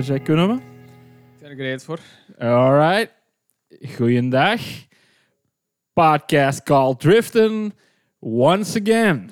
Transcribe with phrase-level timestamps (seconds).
[0.00, 0.54] Zei, kunnen we?
[0.54, 1.98] Ik ben er gereed voor.
[2.38, 3.10] Alright.
[3.96, 4.60] Goeiedag.
[5.92, 7.72] Podcast called Driften.
[8.18, 9.30] Once again.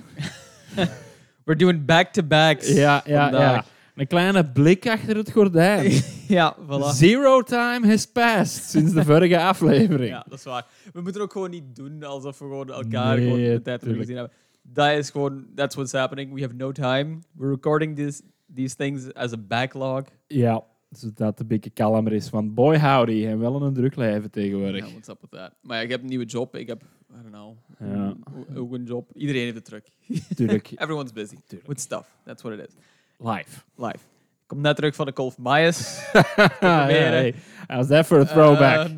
[1.44, 2.68] We're doing back-to-backs.
[2.72, 3.64] Ja, ja, ja.
[3.94, 5.92] Een kleine blik achter het gordijn.
[6.28, 6.94] ja, voilà.
[6.94, 10.10] Zero time has passed sinds de vorige aflevering.
[10.10, 10.66] Ja, dat is waar.
[10.92, 13.78] We moeten ook gewoon niet doen alsof we gewoon elkaar Nee, gewoon de tijd hebben
[13.78, 14.00] tuurlijk.
[14.00, 14.36] gezien hebben.
[14.62, 16.32] Dat is gewoon, that's what's happening.
[16.34, 17.18] We have no time.
[17.32, 18.22] We're recording this,
[18.54, 20.04] these things as a backlog.
[20.26, 22.30] Ja, zodat het een beetje kalmer is.
[22.30, 24.84] Want boy howdy, en wel een druk leven tegenwoordig.
[24.86, 25.52] Ja, what's up with that?
[25.62, 26.56] Maar ja, ik heb een nieuwe job.
[26.56, 27.56] Ik heb, I don't know,
[27.94, 28.14] Ja.
[28.56, 29.10] ook een job.
[29.14, 29.88] Iedereen heeft het druk.
[30.36, 30.70] Tuurlijk.
[30.76, 31.68] Everyone's busy Tuurlijk.
[31.68, 32.08] with stuff.
[32.24, 32.74] That's what it is.
[33.18, 33.60] Live.
[33.76, 33.98] Live.
[34.42, 36.10] Ik kom net terug van de Golf Myers.
[36.60, 37.34] ja, hey.
[37.66, 38.90] How's that for a throwback?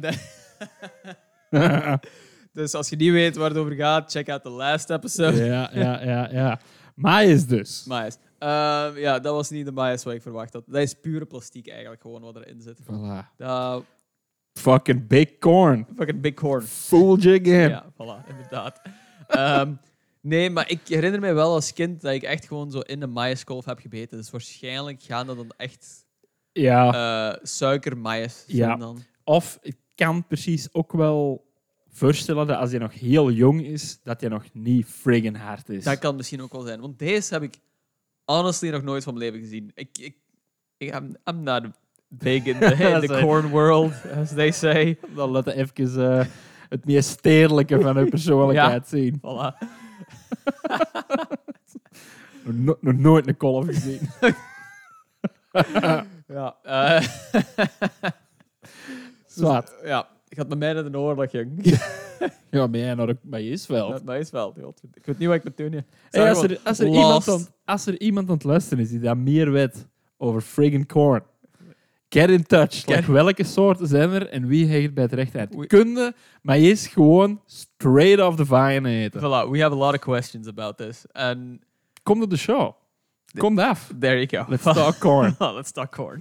[1.51, 1.95] Uh,
[2.53, 5.45] dus als je niet weet waar het over gaat, check out the last episode.
[5.45, 6.61] ja, ja, ja, ja.
[6.95, 7.85] Maïs dus.
[7.89, 8.17] Myers.
[8.39, 10.63] Ehm, ja, dat was niet de Myers wat ik verwacht had.
[10.67, 12.79] Dat is pure plastiek eigenlijk gewoon wat erin zit.
[12.83, 13.37] Voilà.
[13.37, 13.85] Dat
[14.53, 15.87] Fucking big corn.
[15.97, 16.63] fucking big corn.
[16.63, 17.69] Fooled you again.
[17.71, 18.81] Ja, voilà, inderdaad.
[19.27, 19.73] Ehm,
[20.21, 23.07] nee, maar ik herinner me wel als kind dat ik echt gewoon zo in de
[23.07, 24.17] maïskolf heb gebeten.
[24.17, 26.07] Dus waarschijnlijk gaan dat dan echt
[26.53, 26.93] Ja.
[27.33, 28.77] eh suiker maïs zijn Ja.
[28.77, 29.03] dan.
[29.25, 31.45] Of ik kan precies ook wel
[31.89, 35.85] voorstellen dat als hij nog heel jong is, dat hij nog niet friggin hard is.
[35.85, 36.81] Dat kan misschien ook wel zijn.
[36.81, 37.55] Want deze heb ik
[38.27, 39.71] honestly nog nooit van mijn leven gezien.
[39.75, 40.17] Ik, ik,
[40.77, 41.63] ik I'm, I'm not
[42.09, 44.99] big in the, in the corn world, as they say.
[45.15, 46.27] Dan laten we even eh,
[46.69, 49.17] het meest stedelijke van hun persoonlijkheid zien.
[49.19, 49.59] Voilà.
[52.45, 54.11] Nog no- nog nooit een kolf gezien.
[56.27, 56.57] Ja.
[56.63, 57.03] eh,
[59.27, 59.73] Zwart.
[59.85, 61.51] ja, ik had met mij naar de oorlog, jong.
[62.51, 63.89] Ja, maar jij bij is wel.
[64.05, 64.55] Dat is wel.
[64.63, 64.81] God.
[64.95, 65.85] Ik weet niet wat ik moet doen.
[66.11, 68.99] Hey, als, er, als, er iemand aan, als er iemand aan het luisteren is die
[69.01, 69.87] daar meer weet
[70.17, 71.23] over friggin' corn,
[72.09, 72.75] get in touch.
[72.75, 75.55] Get- Like, welke soorten zijn er en wie heeft bij het recht uit?
[75.55, 79.21] We- Kunde, maar je is gewoon straight off the vine eten.
[79.21, 81.05] Voilà, we have a lot of questions about this.
[81.13, 81.59] And
[82.03, 82.73] Kom op de show.
[83.39, 83.91] Kom af.
[84.01, 84.51] there you go.
[84.51, 85.35] Let's talk corn.
[85.39, 86.21] Oh, let's talk corn.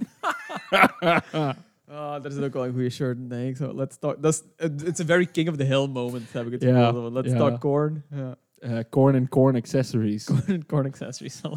[1.88, 3.56] Oh, daar zit ook wel een goede shirt denk ik.
[3.56, 4.16] So, let's talk.
[4.22, 7.12] That's, uh, it's a very king of the hill moment, heb ik het Ja, gevoel.
[7.12, 7.36] Let's ja.
[7.36, 8.04] talk corn.
[8.10, 8.36] Ja.
[8.58, 10.24] Eh, uh, corn and corn accessories.
[10.30, 11.40] Corn, and corn accessories.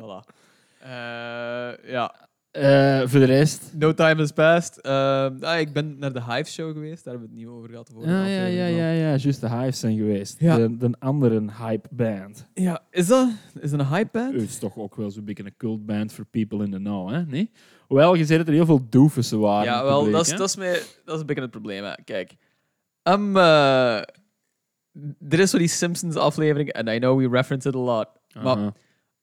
[0.00, 0.24] voilà.
[0.84, 2.25] Ja, uh,
[2.56, 3.72] Eh, voor de rest.
[3.78, 4.82] no time has passed.
[4.82, 7.04] Ah, ik ben naar de Hive Show geweest.
[7.04, 7.90] Daar hebben we het niet over gehad.
[7.96, 8.92] Ah, ja, ja, aflevering ja, wel.
[8.92, 9.16] ja.
[9.16, 10.40] Juist de Hives zijn geweest.
[10.40, 10.56] Ja.
[10.56, 12.46] De, de andere hype band.
[12.54, 12.80] ja.
[12.90, 13.28] Is dat,
[13.60, 14.32] is dat een hype band?
[14.32, 17.10] Het is toch ook wel zo'n beetje een cult band voor people in the know,
[17.10, 17.26] hè?
[17.26, 17.50] Nee?
[17.86, 19.64] Hoewel, je zei dat er heel veel doofussen waren.
[19.64, 21.84] Ja, wel, publiek, dat is, dat, is mij, dat is een beetje het probleem.
[21.84, 21.92] Hè.
[22.04, 22.36] Kijk,
[23.02, 24.04] um, er
[25.40, 28.08] is zo die Simpsons-aflevering, en I know we reference it a lot.
[28.42, 28.72] Maar.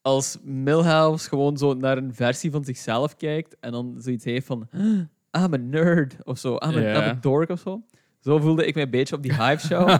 [0.04, 4.68] Als Milhouse gewoon zo naar een versie van zichzelf kijkt en dan zoiets heeft van
[5.30, 6.94] "Ah, I'm a nerd of zo, I'm, a.
[6.94, 7.82] I'm a dork of zo.
[8.20, 9.88] Zo voelde ik mij een beetje op die Hive Show.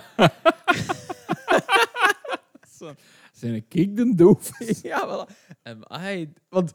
[3.33, 4.51] Zijn een kick de doof?
[4.83, 5.27] ja, wel.
[5.63, 6.33] Am I...
[6.49, 6.73] Want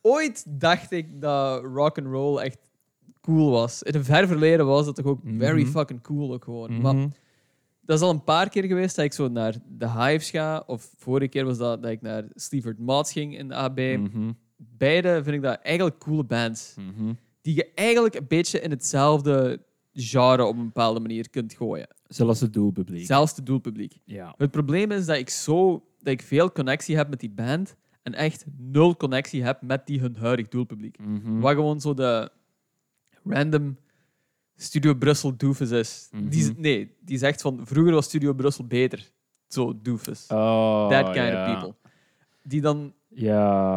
[0.00, 2.58] ooit dacht ik dat rock and roll echt
[3.20, 3.82] cool was.
[3.82, 5.70] In een ver verleden was dat toch ook very Mhm.
[5.70, 6.80] fucking cool ook gewoon.
[6.80, 7.08] Maar Mhm.
[7.90, 10.62] Dat is al een paar keer geweest dat ik zo naar de Hives ga.
[10.66, 13.78] Of vorige keer was dat dat ik naar Sleaford Mods ging in de AB.
[13.78, 14.32] Mhm.
[14.56, 16.74] Beide vind ik dat eigenlijk coole bands.
[16.76, 17.12] Mhm.
[17.40, 19.62] Die je eigenlijk een beetje in hetzelfde
[19.92, 21.88] genre op een bepaalde manier kunt gooien.
[22.06, 23.06] Zelfs het doelpubliek.
[23.06, 24.00] Zelfs het doelpubliek.
[24.04, 24.34] Ja.
[24.36, 28.14] Het probleem is dat ik zo dat ik veel connectie heb met die band en
[28.14, 30.98] echt nul connectie heb met die hun huidig doelpubliek.
[30.98, 31.38] Mhm.
[31.38, 32.30] Wat gewoon zo de
[33.24, 33.76] random
[34.62, 36.08] Studio Brussel doofus is.
[36.24, 36.60] die, Mhm.
[36.60, 39.10] nee, die zegt van vroeger was Studio Brussel beter.
[39.48, 40.26] Zo doofus.
[40.28, 41.74] Oh, That kind of people.
[42.42, 42.92] Die dan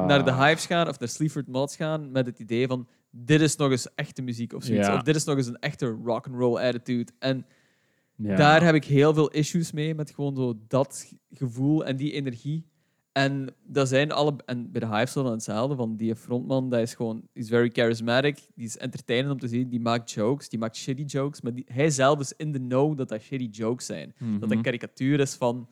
[0.07, 3.55] naar de Hives gaan of naar Sleaford Mods gaan met het idee van dit is
[3.55, 4.87] nog eens echte muziek of zoiets.
[4.95, 7.11] Of dit is nog eens een echte rock and roll attitude.
[7.19, 7.45] En
[8.37, 12.65] daar heb ik heel veel issues mee met gewoon zo dat gevoel en die energie.
[13.13, 16.79] En dat zijn alle en bij de Hives dat dan hetzelfde van die frontman, dat
[16.79, 20.59] is gewoon is very charismatic, die is entertainend om te zien, die maakt jokes, die
[20.59, 23.85] maakt shitty jokes, maar die, hij zelf is in the know dat dat shitty jokes
[23.85, 24.13] zijn.
[24.19, 24.51] Dat Mhm.
[24.51, 25.67] een karikatuur is van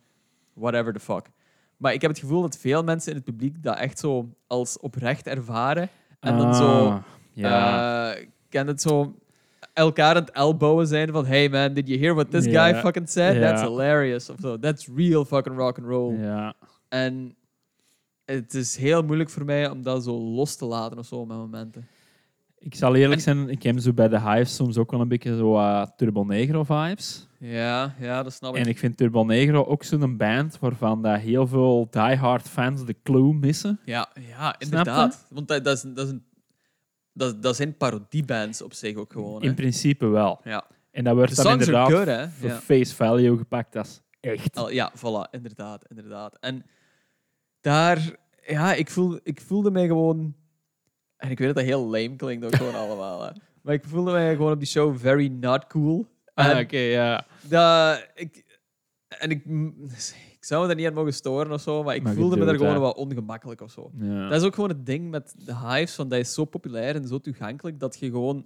[0.54, 1.30] whatever the fuck.
[1.78, 4.80] Maar ik heb het gevoel dat veel mensen in het publiek dat echt zo als
[4.80, 5.90] oprecht ervaren.
[6.20, 6.98] En dan zo, Ah,
[7.34, 8.12] Ja.
[8.16, 9.16] eh, ken het zo,
[9.74, 13.10] elkaar aan het elbowen zijn van hey man, did you hear what this guy fucking
[13.10, 13.42] said?
[13.42, 14.30] That's hilarious.
[14.30, 16.20] Of zo, that's real fucking rock and roll.
[16.20, 16.54] ja.
[16.92, 17.36] En
[18.26, 21.38] het is heel moeilijk voor mij om dat zo los te laten of zo met
[21.38, 21.88] momenten.
[22.58, 25.08] Ik zal eerlijk En- zijn, ik heb zo bij de Hives soms ook wel een
[25.08, 27.28] beetje zo eh, Turbo Negro vibes.
[27.40, 28.62] Ja, ja, dat snap ik.
[28.64, 32.96] En ik vind Turbo Negro ook zo'n band waarvan dat heel veel diehard fans de
[33.04, 33.80] clue missen.
[33.86, 35.26] Ja, ja inderdaad.
[35.30, 36.24] Want dat, dat, is, dat, is een,
[37.14, 39.42] dat, dat zijn parodiebands op zich ook gewoon.
[39.42, 39.54] In Hè.
[39.56, 40.40] principe wel.
[40.44, 40.64] Ja.
[40.92, 42.60] En dat wordt dan inderdaad good, voor Ja.
[42.60, 44.58] face value gepakt als echt.
[44.58, 46.38] Al, ja, voilà, inderdaad, inderdaad.
[46.40, 46.66] En
[47.62, 48.16] daar,
[48.48, 50.36] ja, ik, voel, ik voelde mij gewoon...
[51.18, 53.32] En ik weet dat dat heel lame klinkt ook gewoon allemaal, hè.
[53.62, 56.08] Maar ik voelde mij gewoon op die show very not cool.
[56.34, 57.26] Ah, Oké, ja.
[57.42, 58.60] dat, ik,
[59.08, 59.46] en ik,
[60.38, 62.46] ik zou me daar niet aan mogen storen of zo, maar ik Maar voelde me
[62.46, 63.92] daar gewoon wat ongemakkelijk of zo.
[64.00, 64.30] ja.
[64.30, 67.08] Dat is ook gewoon het ding met de Hives, van dat is zo populair en
[67.08, 68.46] zo toegankelijk dat je gewoon...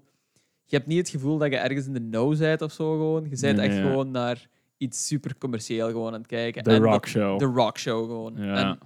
[0.67, 3.23] Je hebt niet het gevoel dat je ergens in de know bent of zo gewoon.
[3.23, 3.81] Je bent Nee, echt ja.
[3.81, 6.63] gewoon naar iets super commercieel gewoon aan het kijken.
[6.63, 7.39] De En rock show.
[7.39, 8.33] De rock show gewoon.
[8.37, 8.53] Ja.
[8.55, 8.79] En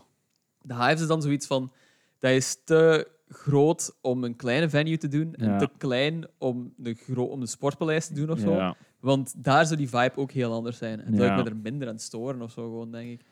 [0.62, 1.72] de Hives is dan zoiets van...
[2.20, 5.58] Dat is te groot om een kleine venue te doen en Ja.
[5.58, 8.52] te klein om de, om de sportpaleis te doen of zo.
[8.56, 8.76] Ja.
[9.00, 11.02] Want daar zou die vibe ook heel anders zijn.
[11.02, 11.38] En zou Ja.
[11.38, 13.26] ik me er minder aan storen of zo gewoon, denk ik.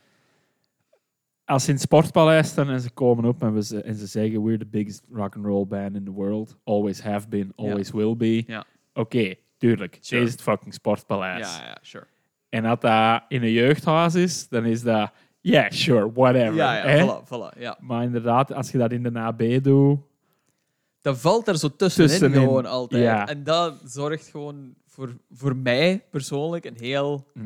[1.46, 4.06] Als ze in het sportpaleis staan en ze komen op en, we ze, en ze
[4.06, 7.92] zeggen we're the biggest rock and roll band in the world, always have been, always
[7.92, 8.44] will be.
[8.48, 8.66] Ja.
[8.94, 9.98] Oké, tuurlijk.
[10.02, 10.20] Sure.
[10.20, 11.58] Dit is het fucking sportpaleis.
[11.58, 12.06] Ja, ja, sure.
[12.50, 15.12] En als dat in een jeugdhuis is, dan is dat
[15.52, 16.54] yeah, sure, whatever.
[16.56, 17.04] Ja, ja, hè?
[17.06, 17.78] voilà, voilà, ja.
[17.82, 20.00] Maar inderdaad, als je dat in de AB doet,
[21.02, 23.04] Dat valt er zo tussenin, Tussenin, gewoon altijd.
[23.04, 23.28] ja.
[23.28, 27.28] En dat zorgt gewoon voor, voor mij persoonlijk een heel...
[27.34, 27.44] mm,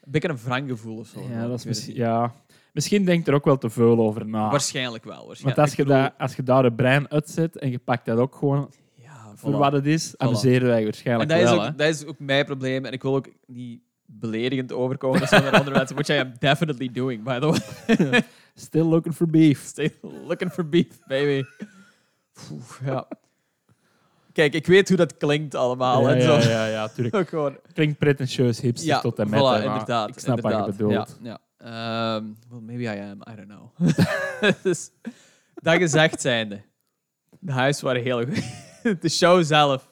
[0.00, 1.20] Een beetje een wrang gevoel of zo.
[1.30, 2.34] ja, dat is misschien, ja,
[2.72, 4.50] misschien denkt er ook wel te veel over na.
[4.50, 5.14] Waarschijnlijk wel.
[5.16, 5.60] Want Waarschijnlijk.
[5.68, 8.34] als je, bedoel, dat, als je daar een brein uitzet en je pakt dat ook
[8.34, 9.56] gewoon Ja, voor voilà.
[9.58, 11.54] wat het is, amuseren wij En waarschijnlijk dat is, wel.
[11.58, 11.74] ook, hè.
[11.74, 12.84] dat is ook mijn probleem.
[12.84, 13.80] En ik wil ook niet
[14.10, 15.96] beledigend overkomen als andere mensen.
[15.96, 18.22] Which I am definitely doing, by the way.
[18.54, 19.64] Still looking for beef.
[19.64, 19.90] Still
[20.26, 21.44] looking for beef, baby.
[22.52, 23.08] Oef, ja.
[24.32, 26.02] Kijk, ik weet hoe dat klinkt allemaal.
[26.02, 26.48] ja, en ja, zo.
[26.50, 27.14] ja, ja, tuurlijk.
[27.14, 29.40] Ook gewoon Klinkt pretentieus hipster Ja, tot en met.
[29.40, 30.08] voilà, inderdaad.
[30.08, 30.66] Ik snap inderdaad.
[30.66, 31.18] wat je bedoelt.
[31.22, 31.28] Ja,
[31.58, 32.16] ja.
[32.16, 33.20] Ehm, well, maybe I am.
[33.32, 34.52] I don't know.
[34.62, 34.90] dus,
[35.54, 36.60] dat gezegd zijnde.
[37.40, 38.42] De huis waren heel goed.
[39.02, 39.90] De show zelf.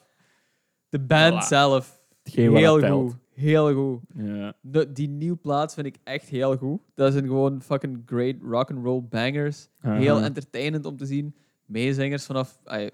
[0.89, 1.47] De band Voilà.
[1.47, 1.99] zelf.
[2.23, 3.15] Heel goed.
[3.37, 3.99] Heel goed.
[4.15, 4.53] Ja.
[4.61, 6.79] De, die nieuwe plaats vind ik echt heel goed.
[6.95, 9.67] Dat zijn gewoon fucking great rock and roll bangers.
[9.81, 11.35] Heel entertainend om te zien.
[11.65, 12.91] Meezingers vanaf, ay,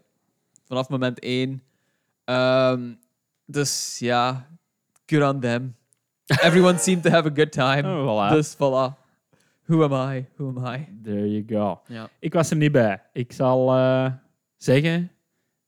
[0.66, 1.64] vanaf moment één.
[2.24, 2.94] Ehm,
[3.46, 4.48] dus ja,
[5.06, 5.76] good on them.
[6.48, 7.84] Everyone seemed to have a good time.
[7.84, 8.34] Oh, voilà.
[8.34, 8.98] Dus voilà.
[9.66, 10.26] Who am I?
[10.36, 10.88] Who am I?
[11.04, 11.82] There you go.
[11.88, 12.10] Ja.
[12.20, 13.02] Ik was er niet bij.
[13.14, 14.12] Ik zal eh,
[14.58, 15.12] zeggen,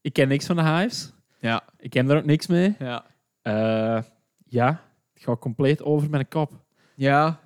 [0.02, 1.14] ik ken niks van de Hives.
[1.40, 1.64] Ja.
[1.78, 2.76] Ik ken er ook niks mee.
[2.80, 3.06] Ja.
[3.42, 4.04] Eh,
[4.56, 4.82] ja,
[5.14, 6.52] het gaat compleet over mijn kop.
[6.96, 7.40] Ja.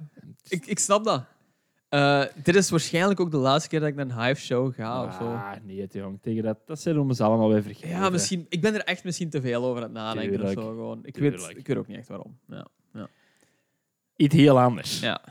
[0.47, 1.23] Ik, ik snap dat.
[1.89, 5.03] Eh, dit is waarschijnlijk ook de laatste keer dat ik naar een hive show ga
[5.05, 5.23] of zo.
[5.23, 6.21] Ah, nee, jong.
[6.21, 7.89] Tegen dat, dat zijn we ons allemaal weer vergeten.
[7.89, 8.45] Ja, misschien.
[8.49, 10.57] Ik ben er echt misschien te veel over aan het nadenken Tuurlijk.
[10.57, 10.69] of zo.
[10.69, 10.99] Gewoon.
[11.05, 12.39] Ik, weet, ik weet ook niet echt waarom.
[12.47, 12.67] Ja.
[14.15, 14.99] Iets heel anders.
[14.99, 15.21] ja.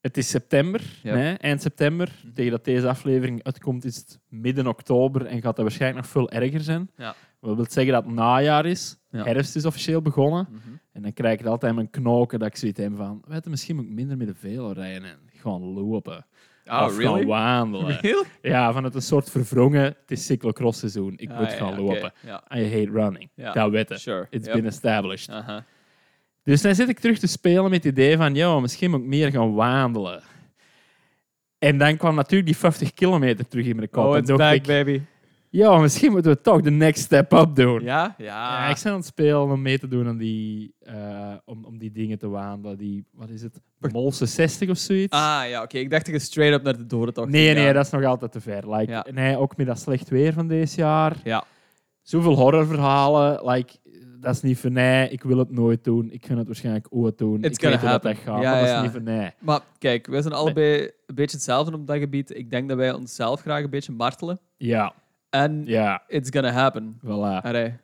[0.00, 1.16] Het is september, Ja.
[1.16, 2.12] hè, eind september.
[2.22, 2.32] Mhm.
[2.32, 6.30] Tegen dat deze aflevering uitkomt is het midden oktober en gaat dat waarschijnlijk nog veel
[6.30, 6.90] erger zijn.
[6.96, 7.14] Ja.
[7.42, 8.96] Dat wil zeggen dat het najaar is.
[9.10, 9.24] Ja.
[9.24, 10.46] Herfst is officieel begonnen.
[10.50, 10.58] Mhm.
[10.92, 13.22] En dan krijg ik altijd mijn knoken dat ik zoiets heb van...
[13.26, 16.26] Weet je, misschien moet ik minder met de velo rijden en gewoon lopen.
[16.64, 17.18] Oh, of really?
[17.18, 17.98] gaan wandelen.
[18.00, 18.24] Really?
[18.42, 19.82] Ja, van het een soort verwrongen...
[19.82, 21.12] Het is cyclocross seizoen.
[21.16, 22.12] Ik Ah, moet ja, gaan lopen.
[22.26, 22.42] Ja.
[22.48, 23.30] En je hate running.
[23.34, 23.52] Ja.
[23.52, 24.00] Dat weten.
[24.00, 24.26] Sure.
[24.30, 24.54] It's Yep.
[24.54, 25.28] been established.
[25.34, 25.64] Aha.
[26.42, 29.06] Dus dan zit ik terug te spelen met het idee van, ja, misschien moet ik
[29.06, 30.22] meer gaan wandelen.
[31.58, 34.04] En dan kwam natuurlijk die 50 kilometer terug in mijn kop.
[34.04, 35.00] Oh, it's dacht back, ik, baby.
[35.52, 37.82] Ja, misschien moeten we toch de next step up doen.
[37.82, 38.14] Ja?
[38.18, 38.68] Ja, Ja.
[38.68, 41.90] ik ben aan het spelen om mee te doen aan die, eh, om, om die
[41.92, 42.78] dingen te wandelen.
[42.78, 43.60] Die, wat is het?
[43.92, 45.12] Molse 60 of zoiets?
[45.16, 45.78] Ah, ja, oké.
[45.78, 48.04] Ik dacht dat je straight up naar de dodentocht nee, ging nee, dat is nog
[48.04, 48.74] altijd te ver.
[48.74, 49.06] Like, Ja.
[49.10, 51.16] Nee, ook met dat slecht weer van deze jaar.
[51.24, 51.44] Ja.
[52.02, 53.48] Zoveel horrorverhalen.
[53.50, 53.74] Like,
[54.20, 55.08] dat is niet voor mij.
[55.08, 56.10] Ik wil het nooit doen.
[56.10, 57.42] Ik ga het waarschijnlijk ooit doen.
[57.42, 58.16] It's ik weet dat, dat happen.
[58.16, 58.76] gaat, Ja, maar dat ja.
[58.76, 59.34] is niet voor mij.
[59.38, 62.36] Maar kijk, wij zijn allebei een beetje hetzelfde op dat gebied.
[62.36, 64.40] Ik denk dat wij onszelf graag een beetje martelen.
[64.56, 64.92] Ja,
[65.32, 66.98] En ja, it's gonna happen.
[67.04, 67.42] voilà.
[67.42, 67.74] Allee.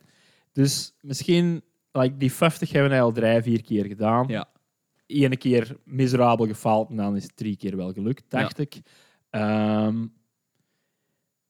[0.51, 4.27] Dus misschien, like, die 50 hebben wij al drie, vier keer gedaan.
[4.27, 4.47] Ja.
[5.07, 8.81] Eén keer miserabel gefaald en dan is het drie keer wel gelukt, dacht ik.
[9.29, 10.05] Ehm,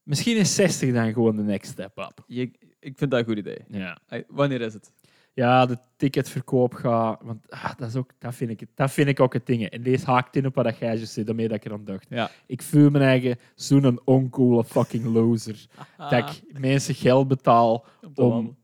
[0.03, 2.24] misschien is 60 dan gewoon de next step up.
[2.27, 2.41] Je,
[2.79, 3.60] ik vind dat een goed idee.
[3.70, 4.91] Ja, Wanneer is het?
[5.33, 7.19] Ja de ticketverkoop gaat...
[7.24, 9.63] Want ah, dat, is ook, dat, vind ik, dat vind ik ook het ding.
[9.63, 12.05] En deze haakt in op wat jij juist zei, daarmee dat ik er aan dacht.
[12.09, 12.29] Ja.
[12.45, 15.65] Ik voel me eigen zo'n oncoole fucking loser.
[16.09, 18.57] Dat ik mensen geld betaal Om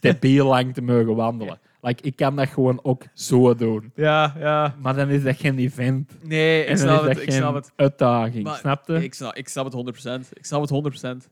[0.00, 1.58] debiel lang te mogen wandelen.
[1.84, 3.92] Like, ik kan dat gewoon ook zo doen.
[3.94, 4.76] Ja, ja.
[4.78, 6.12] Maar dan is dat geen event.
[6.22, 7.22] Nee, ik snap het.
[7.22, 7.72] Ik snap het.
[7.76, 8.44] uitdaging.
[8.44, 9.04] Maar snap je?
[9.04, 10.28] Ik snap, ik snap het 100%.
[10.32, 11.30] Ik snap het 100%.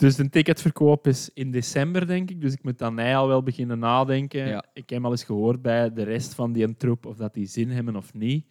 [0.00, 2.40] Dus de ticketverkoop is in december, denk ik.
[2.40, 4.46] Dus ik moet dan mij al wel beginnen nadenken.
[4.46, 4.64] Ja.
[4.72, 7.70] Ik heb al eens gehoord bij de rest van die troep of dat die zin
[7.70, 8.46] hebben of niet.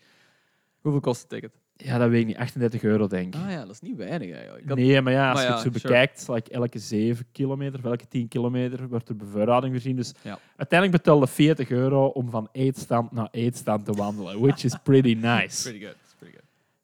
[0.82, 1.52] Hoeveel kost het ticket?
[1.76, 2.38] Ja, dat weet ik niet.
[2.38, 3.42] 38 euro, denk ik.
[3.42, 4.64] Ah ja, dat is niet weinig eigenlijk.
[4.64, 5.84] Ik had- Nee, maar ja, als Maar je ja, het zo sure.
[5.90, 9.96] bekijkt, like elke 7 kilometer of elke 10 kilometer wordt er bevoorrading voorzien.
[9.96, 10.40] Dus Ja.
[10.56, 15.70] uiteindelijk betaalde 40 euro om van eetstand naar eetstand te wandelen, which is pretty nice.
[15.70, 15.96] Pretty good.
[16.20, 16.36] pretty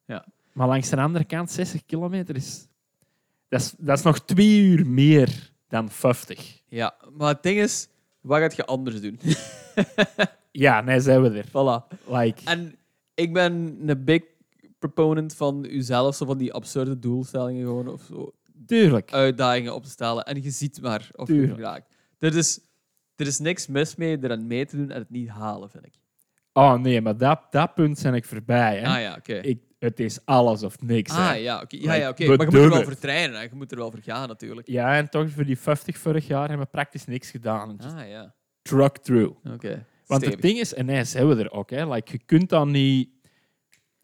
[0.06, 0.22] good.
[0.52, 2.66] Maar langs de andere kant, 60 kilometer is...
[3.48, 6.60] Dat is, dat is nog twee uur meer dan 50.
[6.66, 7.88] Ja, maar het ding is,
[8.20, 9.18] wat gaat je anders doen?
[10.52, 11.46] Ja, nee, zijn we er.
[11.48, 11.96] voilà.
[12.08, 12.76] Like, En
[13.14, 14.22] ik ben een big
[14.78, 18.32] proponent van uzelf, zo van die absurde doelstellingen gewoon, of zo,
[18.66, 19.12] tuurlijk.
[19.12, 20.24] uitdagingen op te stellen.
[20.24, 21.58] En je ziet maar of je Tuurlijk.
[21.58, 21.92] er raakt.
[22.18, 22.60] Er is,
[23.16, 25.94] er is niks mis mee eraan mee te doen en het niet halen, vind ik.
[26.52, 28.78] Oh nee, maar dat, dat punt zijn ik voorbij.
[28.78, 28.86] Hè.
[28.86, 29.34] Ah ja, oké.
[29.34, 31.16] ik, het is alles of niks.
[31.16, 31.30] hè.
[31.34, 31.76] Ah ja, oké.
[31.80, 32.26] Ja, ja, oké.
[32.26, 32.84] Maar je moet er wel het.
[32.84, 33.36] voor trainen.
[33.36, 33.42] Hè.
[33.42, 34.66] Je moet er wel voor gaan, natuurlijk.
[34.68, 37.76] Ja, en toch voor die 50 vorig jaar hebben we praktisch niks gedaan.
[37.80, 39.36] Just Ah ja, truck through.
[39.54, 39.86] oké.
[40.06, 40.30] Want Stevig.
[40.30, 41.70] het ding is, en nee, zijn we er ook.
[41.70, 41.92] Hè.
[41.92, 43.08] Like, je kunt dan niet...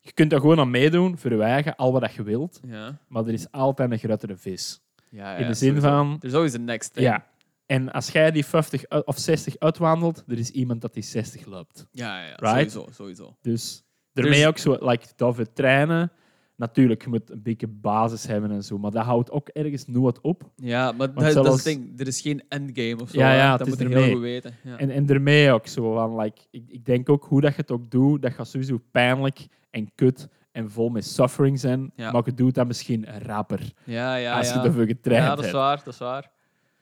[0.01, 2.61] Je kunt daar gewoon aan meedoen, eigen, al wat dat je wilt.
[2.67, 2.99] Ja.
[3.09, 4.81] Maar er is altijd een grotere vis.
[5.11, 5.89] Ja, ja, In de zin sowieso.
[5.89, 6.17] van...
[6.21, 7.07] Er is always een next thing.
[7.07, 7.27] Ja.
[7.67, 11.47] En als jij die 50 uit- of 60 uitwandelt, er is iemand dat die 60
[11.47, 11.87] loopt.
[11.91, 12.71] ja, ja, Right?
[12.71, 13.37] sowieso, sowieso.
[13.43, 16.13] Dus daarmee Dus- ook zo, like, dat we trainen.
[16.57, 20.21] Natuurlijk, je moet een beetje basis hebben en zo, maar dat houdt ook ergens nooit
[20.21, 20.43] op.
[20.57, 22.01] Ja, maar dat, dat is zelfs- het ding.
[22.01, 23.19] Er is geen endgame of zo.
[23.19, 24.55] Ja, ja, dat moet je heel goed weten.
[24.63, 24.77] Ja.
[24.77, 27.71] En, en daarmee ook zo van, like, ik, ik denk ook hoe dat je het
[27.71, 32.11] ook doet, dat gaat sowieso pijnlijk en kut en vol met suffering zijn, Ja.
[32.11, 34.61] maar je doet dat misschien rapper ja, ja, als ja.
[34.61, 36.31] je ervoor getraind ja, dat is waar, dat is waar.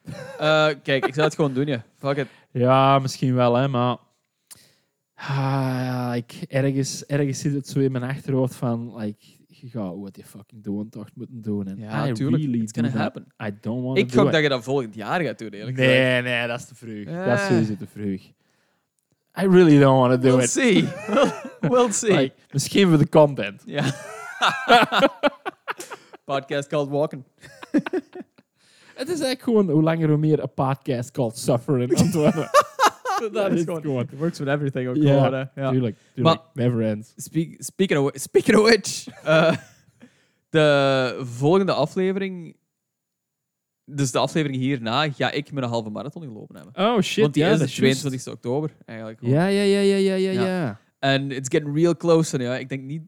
[0.38, 1.84] Eh, kijk, ik zou het gewoon doen, ja.
[1.98, 2.26] Fuck it.
[2.50, 3.96] Ja, misschien wel, hè, maar
[5.20, 5.26] ah,
[5.84, 10.16] ja, ik, ergens, ergens zit het zo in mijn achterhoofd van, like, je gaat wat
[10.16, 11.66] je fucking doen toch moeten doen.
[11.66, 12.42] En Ja, natuurlijk.
[12.42, 13.26] really It's gonna happen.
[13.42, 15.76] I don't want Ik to do gok dat je dat volgend jaar gaat doen, eerlijk
[15.76, 15.98] gezegd.
[15.98, 17.04] Nee, nee, dat is te vroeg.
[17.04, 17.46] Dat is Eh.
[17.46, 18.20] sowieso te vroeg.
[19.42, 20.50] I really don't want to do We'll it.
[20.50, 20.88] see.
[21.08, 21.30] We'll,
[21.72, 22.16] we'll see.
[22.16, 23.62] Like, misschien voor de content.
[23.66, 23.84] Ja.
[26.24, 27.24] Podcast called Walking.
[29.00, 32.10] Het is eigenlijk gewoon hoe langer hoe meer een podcast called Suffering aan
[33.32, 34.02] dat is gewoon- gewoon.
[34.02, 35.10] It works with everything hè.
[35.10, 35.70] Ja.
[35.70, 36.36] Tuurlijk, tuurlijk.
[36.36, 37.12] Maar- Never ends.
[37.16, 39.56] Speak, speaking, of, speaking of which, eh,
[40.48, 42.56] de volgende aflevering,
[43.84, 46.74] dus de aflevering hierna, ga ik met een halve marathon gelopen hebben.
[46.86, 47.74] Oh shit, Want die is de juist.
[47.74, 49.18] 22 oktober, eigenlijk.
[49.22, 50.80] Ja, ja, ja, ja, ja, ja.
[50.98, 52.36] En it's getting real close.
[52.36, 53.02] En ja, ik denk niet...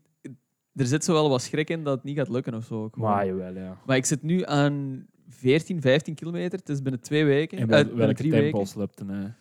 [0.75, 2.91] Er zit zo wel wat schrik in dat het niet gaat lukken of zo.
[2.95, 3.79] Maar jawel, ja.
[3.87, 6.59] Maar ik zit nu aan 14, 15 kilometer.
[6.59, 7.59] Het is binnen twee weken.
[7.59, 9.35] En wel, binnen welke drie tempos loopt dan?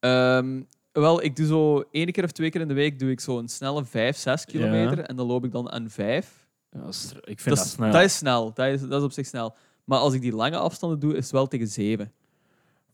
[0.00, 0.62] Ehm,
[0.92, 3.38] wel, ik doe zo één keer of twee keer in de week doe ik zo
[3.38, 4.98] een snelle 5, 6 kilometer.
[5.00, 6.46] En dan loop ik dan aan 5.
[6.70, 7.90] Ja, dat is- ik vind dat, is, snel.
[7.92, 8.52] dat is snel.
[8.54, 9.54] Dat is, dat is op zich snel.
[9.84, 12.12] Maar als ik die lange afstanden doe, is het wel tegen 7.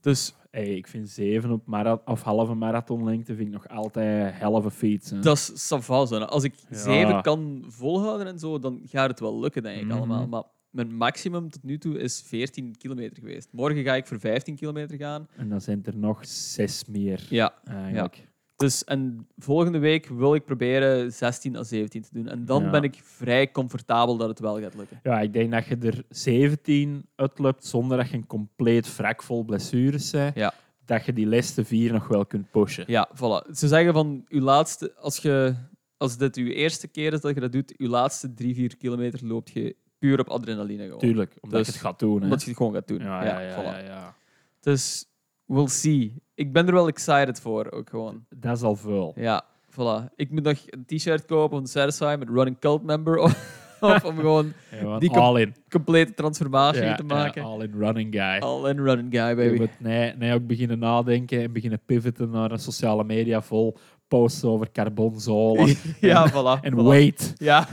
[0.01, 4.71] Dus Hey, ik vind zeven op mara- of halve marathonlengte vind ik nog altijd halve
[4.71, 5.11] fiets.
[5.11, 5.19] hè.
[5.19, 6.11] dat is savas.
[6.13, 6.77] Als ik Ja.
[6.79, 9.97] 7 kan volhouden en zo, dan gaat het wel lukken, denk ik Mhm.
[9.97, 10.27] allemaal.
[10.27, 10.43] Maar
[10.75, 13.49] mijn maximum tot nu toe is 14 kilometer geweest.
[13.53, 15.29] Morgen ga ik voor 15 kilometer gaan.
[15.37, 17.27] En dan zijn er nog zes meer.
[17.31, 18.29] Ja, Eigenlijk.
[18.57, 22.29] Dus en volgende week wil ik proberen 16 à 17 te doen.
[22.29, 22.71] En dan Ja.
[22.71, 25.01] ben ik vrij comfortabel dat het wel gaat lukken.
[25.03, 29.45] Ja, ik denk dat je er 17 uitloopt zonder dat je een compleet wrak vol
[29.45, 30.35] blessures bent.
[30.35, 30.55] Ja.
[30.85, 32.85] Dat je die laatste vier nog wel kunt pushen.
[32.87, 33.51] Ja, voilà.
[33.53, 35.55] Ze zeggen van uw laatste, als, je,
[35.97, 39.27] als dit uw eerste keer is dat je dat doet, uw laatste 3, 4 kilometer
[39.27, 40.99] loopt je puur op adrenaline gewoon.
[40.99, 42.17] Tuurlijk, omdat Dus- je het gaat doen.
[42.19, 42.25] Hè.
[42.25, 42.99] Omdat je het gewoon gaat doen.
[42.99, 43.65] Ja, ja, ja, voilà.
[43.65, 44.15] ja, ja.
[44.61, 45.07] Dus
[45.45, 46.15] we'll see.
[46.35, 48.25] Ik ben er wel excited voor ook gewoon.
[48.37, 49.13] Dat is al veel.
[49.17, 50.15] Ja, voilà.
[50.17, 53.19] Ik moet nog een t-shirt kopen van Satisfy met Running Cult Member.
[53.81, 54.53] of om gewoon
[54.99, 55.55] Die all in.
[55.69, 57.43] complete transformatie te maken.
[57.45, 58.39] all in running guy.
[58.39, 59.57] All in running guy, Je baby.
[59.59, 63.77] moet nee, nee, ook beginnen nadenken en beginnen pivoten naar een sociale media vol
[64.19, 66.61] posts over carbonzolen ja, voilà.
[66.63, 66.87] en voilà.
[66.87, 67.33] weight.
[67.37, 67.69] Ja.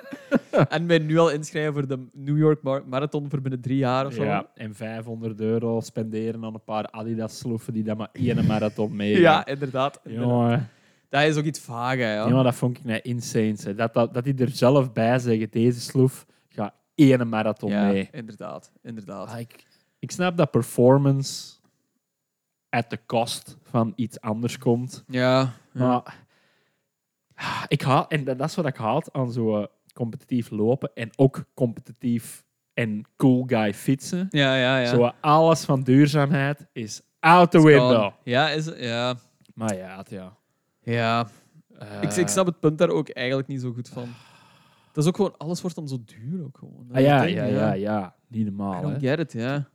[0.68, 4.06] en mij nu al inschrijven voor de New York Mar- Marathon voor binnen drie jaar
[4.06, 4.24] of zo.
[4.24, 9.22] Ja, en 500 euro spenderen aan een paar Adidas-sloeven die dan maar één marathon meegaan.
[9.22, 10.00] Ja, inderdaad.
[10.04, 10.68] Jongen,
[11.08, 12.28] Dat is ook iets vaag, hè, ja.
[12.28, 13.74] jongen, dat vond ik net insane.
[13.74, 18.08] Dat, dat, dat die er zelf bij zeggen, deze sloef gaat één marathon ja, mee.
[18.12, 18.72] inderdaad.
[18.82, 19.28] inderdaad.
[19.28, 19.66] Ah, ik,
[19.98, 21.57] ik snap dat performance
[22.70, 25.04] at the cost van iets anders komt.
[25.06, 25.52] Ja.
[25.72, 25.80] ja.
[25.80, 26.26] Maar
[27.68, 31.44] ik haat, en dat is wat ik haat aan zo eh, competitief lopen en ook
[31.54, 32.44] competitief
[32.74, 34.26] en cool guy fietsen.
[34.30, 34.86] Ja, ja, ja.
[34.86, 38.12] Zo alles van duurzaamheid is out the window.
[38.24, 38.78] Ja, is het?
[38.78, 39.14] Ja.
[39.54, 40.36] Maar ja, het- ja.
[40.82, 41.28] Ja.
[41.78, 44.08] Eh, Ik, ik snap het punt daar ook eigenlijk niet zo goed van.
[44.92, 46.86] Dat is ook gewoon, alles wordt dan zo duur ook gewoon.
[46.92, 48.14] Ah, ja, ja, ja, ja.
[48.28, 49.08] Niet I normaal, don't hè.
[49.08, 49.68] get it, ja.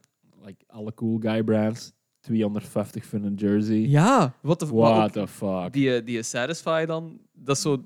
[0.46, 3.77] Like, alle cool guy brands, 250 voor een jersey.
[3.77, 5.74] Ja, de maar What the fuck.
[5.74, 7.86] Die, eh, die Satisfy dan, dat is zo...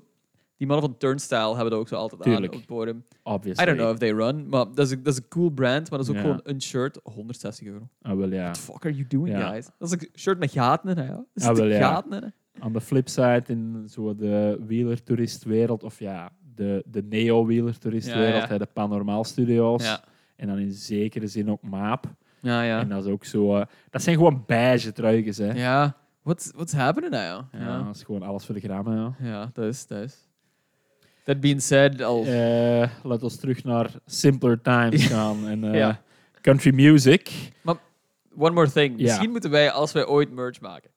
[0.56, 2.44] Die mannen van Turnstile hebben dat ook zo altijd Tuurlijk.
[2.52, 3.04] aan op het podium.
[3.22, 3.62] Obviously.
[3.64, 5.90] I don't know if they run, maar dat is, een- dat is een cool brand,
[5.90, 6.20] maar dat is ook Ja.
[6.22, 7.88] gewoon een shirt, 160 euro.
[8.02, 8.42] Ah, wel ja.
[8.42, 9.48] What the fuck are you doing, Ja.
[9.48, 9.68] guys?
[9.78, 11.04] Dat is een shirt met gaten in, hè?
[11.04, 11.24] ja.
[11.34, 11.78] Er Ah, wel, ja.
[11.78, 12.28] gaten in, hè?
[12.64, 18.46] Aan de flipside, in zo de wielertouristwereld, of ja, de, de neo-wielertouristwereld, Ja, ja.
[18.48, 19.84] hè, de Panormaal Studios.
[19.84, 20.04] Ja.
[20.36, 22.06] En dan in zekere zin ook Maap.
[22.40, 22.80] Ja, ja.
[22.80, 23.56] En dat is ook zo...
[23.56, 25.52] eh, dat zijn gewoon beige truikens, hè.
[25.52, 27.42] Ja, what's, what's happening now?
[27.52, 27.82] Ja, Ja.
[27.82, 29.28] dat is gewoon alles voor de grammen, ja.
[29.28, 30.26] Ja, dat is, dat is.
[31.24, 32.24] That being said, al...
[32.24, 35.48] Eh, laten we terug naar simpler times gaan.
[35.48, 36.00] En, eh, Ja.
[36.40, 37.52] Country music.
[38.40, 39.00] One more thing.
[39.00, 40.90] Misschien moeten wij, als wij ooit merch maken,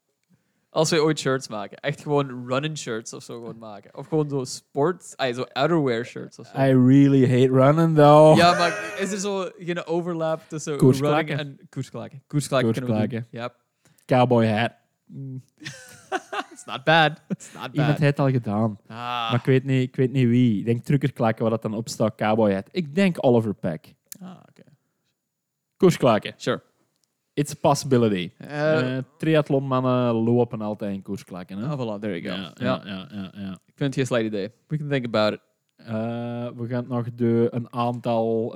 [0.72, 3.98] als wij ooit shirts maken, echt gewoon run-in shirts of zo gewoon maken.
[3.98, 6.58] Of gewoon zo sports, ah, zo outerwear shirts of zo.
[6.62, 8.38] I really hate running, though.
[8.38, 12.24] Ja, maar is er zo geen overlap tussen running en koersklakken?
[12.28, 13.26] Koersklakken kunnen we doen.
[13.30, 13.54] Ja.
[14.06, 14.72] Cowboy hat.
[16.52, 17.22] It's not bad.
[17.28, 18.00] It's not Iemand bad.
[18.00, 18.80] heeft het al gedaan.
[18.88, 18.98] Ah.
[18.98, 20.60] Maar ik weet, niet, ik weet niet wie.
[20.60, 22.68] Ik denk truckerklakken waar dat dan op staat, cowboy hat.
[22.72, 23.94] Ik denk Oliver Peck.
[24.22, 24.64] Ah, oké.
[25.78, 26.34] Koersklakken.
[26.38, 26.62] Sure.
[27.34, 28.32] It's a possibility.
[28.38, 31.58] Eh triathlonmannen lopen altijd in koersklakken.
[31.58, 31.68] Hè?
[31.68, 32.42] ah, voilà, there you go.
[32.42, 33.52] ja, Ja, ja, ja, ja.
[33.52, 34.52] Ik vind het geen slecht idee.
[34.68, 35.40] We can think about it.
[35.76, 38.56] Eh, we gaan nog de, een aantal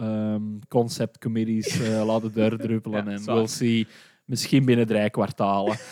[0.67, 1.79] concept committees
[2.09, 3.05] laten doordruppelen.
[3.05, 3.87] Ja, en we'll see.
[4.25, 5.77] Misschien binnen drie kwartalen.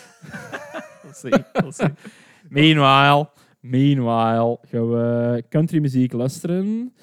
[1.03, 1.43] We'll see.
[1.53, 1.89] We'll see.
[2.49, 6.93] meanwhile, meanwhile gaan we country muziek luisteren.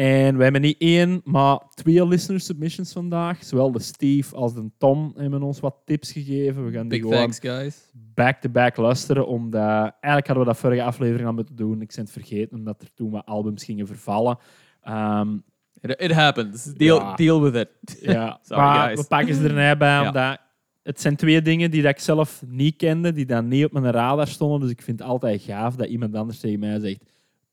[0.00, 3.44] En we hebben niet één, maar twee listener submissions vandaag.
[3.44, 6.64] Zowel de Steve als de Tom hebben ons wat tips gegeven.
[6.64, 7.70] We gaan die Big gewoon
[8.14, 9.26] back-to-back luisteren.
[9.26, 9.62] Omdat
[10.00, 11.80] eigenlijk hadden we dat vorige aflevering al moeten doen.
[11.80, 14.38] Ik ben het vergeten, omdat er toen wat albums gingen vervallen.
[14.82, 15.36] Ehm,
[15.80, 16.64] It, it happens.
[16.64, 17.14] Deal, Ja.
[17.14, 17.98] deal with it.
[18.02, 19.00] ja, Sorry, maar guys.
[19.00, 20.06] we pakken ze erbij bij, Ja.
[20.06, 20.38] omdat
[20.82, 23.90] het zijn twee dingen die dat ik zelf niet kende, die dan niet op mijn
[23.90, 24.60] radar stonden.
[24.60, 27.00] Dus ik vind het altijd gaaf dat iemand anders tegen mij zegt,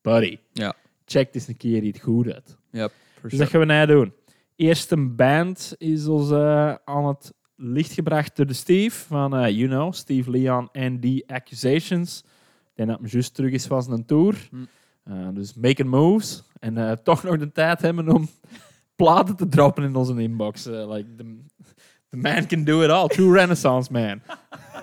[0.02, 0.74] buddy, Ja.
[1.10, 2.56] Check eens een keer iets goed uit.
[2.70, 3.42] Yep, for Dus sure.
[3.42, 4.12] dat gaan we nu doen.
[4.56, 9.68] Eerste band is ons eh, aan het licht gebracht door de Steve van, eh, you
[9.68, 12.22] know, Steve Leon and The Accusations.
[12.24, 14.48] Ik denk dat hem juist terug is van zijn tour.
[14.50, 14.56] Hm.
[15.04, 16.42] Eh, dus making moves.
[16.60, 18.28] En toch nog de tijd hebben om
[18.96, 20.64] platen te droppen in onze inbox.
[20.64, 21.36] Like the,
[22.10, 23.06] the man can do it all.
[23.06, 24.20] True renaissance man.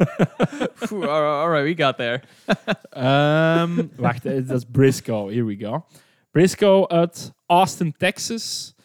[0.75, 2.21] Phew, all right, all right, we got there.
[2.89, 5.31] Ehm, wacht, dat is Briscoe.
[5.31, 5.85] Here we go.
[6.35, 8.75] Briscoe uit Austin, Texas.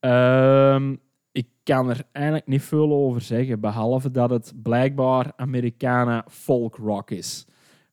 [0.00, 0.96] Ehm,
[1.32, 7.10] ik kan er eigenlijk niet veel over zeggen, behalve dat het blijkbaar Americana folk rock
[7.10, 7.46] is.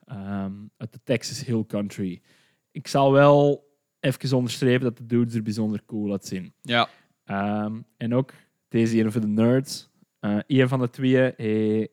[0.06, 2.22] Ehm, uit de Texas Hill Country.
[2.72, 6.54] Ik zal wel even onderstrepen dat de dudes er bijzonder cool uitzien.
[6.62, 6.90] Ja.
[7.24, 8.34] Ehm, en ook,
[8.68, 9.90] deze een voor de nerds.
[10.20, 11.90] Eh een van de twee heeft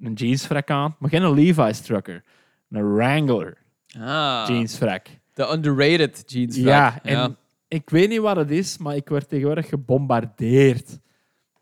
[0.00, 2.24] een jeansfrak aan, maar geen Levi's trucker.
[2.68, 3.64] Een Wrangler
[3.98, 5.08] Ah, jeansfrak.
[5.36, 7.36] De underrated jeans Ja, en
[7.68, 10.98] ik weet niet wat het is, maar ik word tegenwoordig gebombardeerd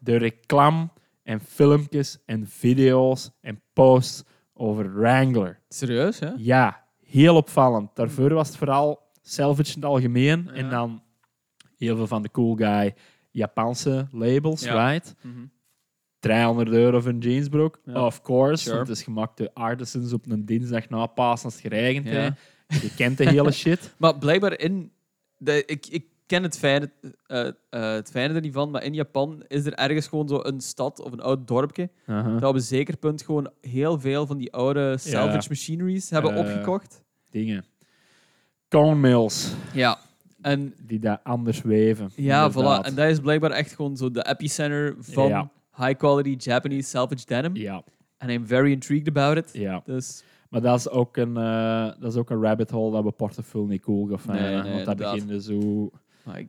[0.00, 0.88] door reclame
[1.22, 5.60] en filmpjes en video's en posts over Wrangler.
[5.68, 6.30] Serieus, hè?
[6.36, 7.96] Ja, heel opvallend.
[7.96, 11.02] Daarvoor was het vooral salvage in het algemeen en dan
[11.76, 12.94] heel veel van de cool guy
[13.30, 14.90] Japanse labels, Ja.
[14.90, 15.14] right?
[15.20, 15.44] Mhm.
[16.18, 17.80] 300 euro voor een jeansbroek.
[17.84, 18.06] Ja.
[18.06, 18.78] Of course, Sure.
[18.78, 22.36] het is gemaakt door artisans op een dinsdag na Pasen als het geregend Ja.
[22.66, 23.94] Je kent de hele shit.
[23.98, 24.92] Maar blijkbaar in...
[25.38, 26.90] De, ik, ik ken het fijne,
[27.26, 30.60] eh, het fijne er niet van, maar in Japan is er ergens gewoon zo een
[30.60, 34.52] stad of een oud dorpje dat op een zeker punt gewoon heel veel van die
[34.52, 37.02] oude salvage machineries hebben Eh, opgekocht.
[37.30, 37.64] Dingen.
[38.68, 39.98] Cone mills, Ja.
[40.40, 42.10] En die daar anders weven.
[42.16, 42.82] ja, inderdaad.
[42.84, 42.86] voilà.
[42.88, 45.50] En dat is blijkbaar echt gewoon zo de epicenter van Ja.
[45.76, 47.56] high quality Japanese salvage denim.
[47.56, 47.82] Ja,
[48.18, 49.50] En I'm very intrigued about it.
[49.52, 49.82] ja.
[49.84, 50.22] Dus
[50.54, 53.68] Maar dat is, ook een, eh, dat is ook een rabbit hole dat we portefeuille
[53.68, 54.42] niet cool gaan vinden.
[54.42, 55.90] Nee, nee, want daar beginnen zo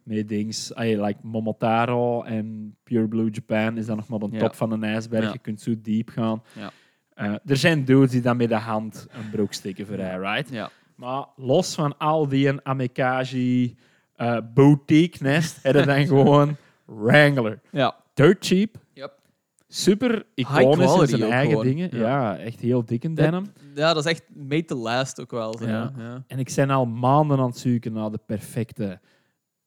[0.04, 0.74] met dings.
[0.74, 4.84] Ay, like Momotaro en Pure Blue Japan is dan nog maar de top van een
[4.84, 5.32] ijsberg.
[5.32, 6.44] Je kunt zo diep gaan.
[6.54, 6.72] Ja.
[7.13, 10.50] Eh, er zijn dudes die dan met de hand een broek steken voor hij, right?
[10.50, 10.70] ja.
[10.96, 13.76] Maar los van al die een Amikaji
[14.15, 17.60] eh boutique nest, hebben dan gewoon Wrangler.
[17.72, 17.96] Ja.
[18.13, 18.76] Dirt cheap.
[19.76, 21.66] Super High iconisch in quality zijn eigen gewoon.
[21.66, 21.90] dingen.
[21.92, 22.00] Ja.
[22.00, 22.38] Ja.
[22.38, 23.46] echt heel dik in denim.
[23.76, 25.58] ja, dat is echt made to last ook wel.
[25.58, 25.68] Zo.
[25.68, 25.92] Ja.
[25.98, 26.24] Ja.
[26.28, 29.00] En ik ben al maanden aan het zoeken naar de perfecte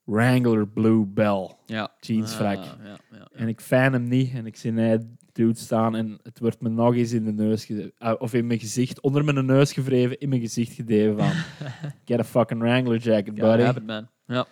[0.04, 1.90] Wrangler Blue Bell Ja.
[2.00, 2.56] jeansfrak.
[2.58, 3.28] Ah, ja, ja, ja.
[3.32, 4.32] En ik fan hem niet.
[4.34, 5.00] En ik zie hij
[5.32, 8.46] dude staan en het wordt me nog eens in de neus ge- eh, of in
[8.46, 11.30] mijn gezicht, onder mijn neus gevreven, in mijn gezicht gedeven van
[12.04, 13.62] get a fucking Wrangler jacket, Ja, buddy.
[13.62, 14.08] have it, man.
[14.26, 14.46] Ja,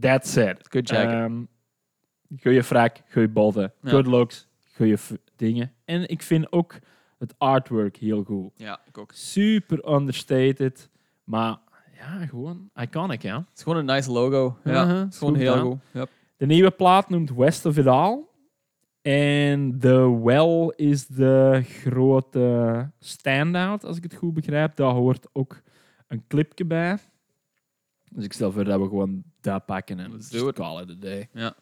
[0.00, 0.56] That's it.
[0.68, 1.12] good jacket.
[1.14, 1.42] Ehm
[2.42, 3.90] goeie frak, goeie botten, Ja.
[3.90, 5.72] good looks, goeie f- dingen.
[5.84, 6.78] En ik vind ook
[7.18, 8.50] het artwork heel goed.
[8.56, 9.12] ja, ik ook.
[9.12, 10.90] Super understated,
[11.24, 11.58] maar
[11.98, 13.36] ja, gewoon iconic, ja.
[13.38, 14.56] Het is gewoon een nice logo.
[14.64, 15.78] Ja, Uh-huh, het is gewoon goed heel goed.
[15.92, 16.10] Yep.
[16.36, 18.18] De nieuwe plaat noemt West of It All.
[19.02, 24.76] En The Well is de grote standout, als ik het goed begrijp.
[24.76, 25.60] Daar hoort ook
[26.06, 26.98] een clipje bij.
[28.10, 30.54] Dus ik stel voor dat we gewoon dat pakken en Let's do it.
[30.54, 31.28] call it a day.
[31.32, 31.54] Ja.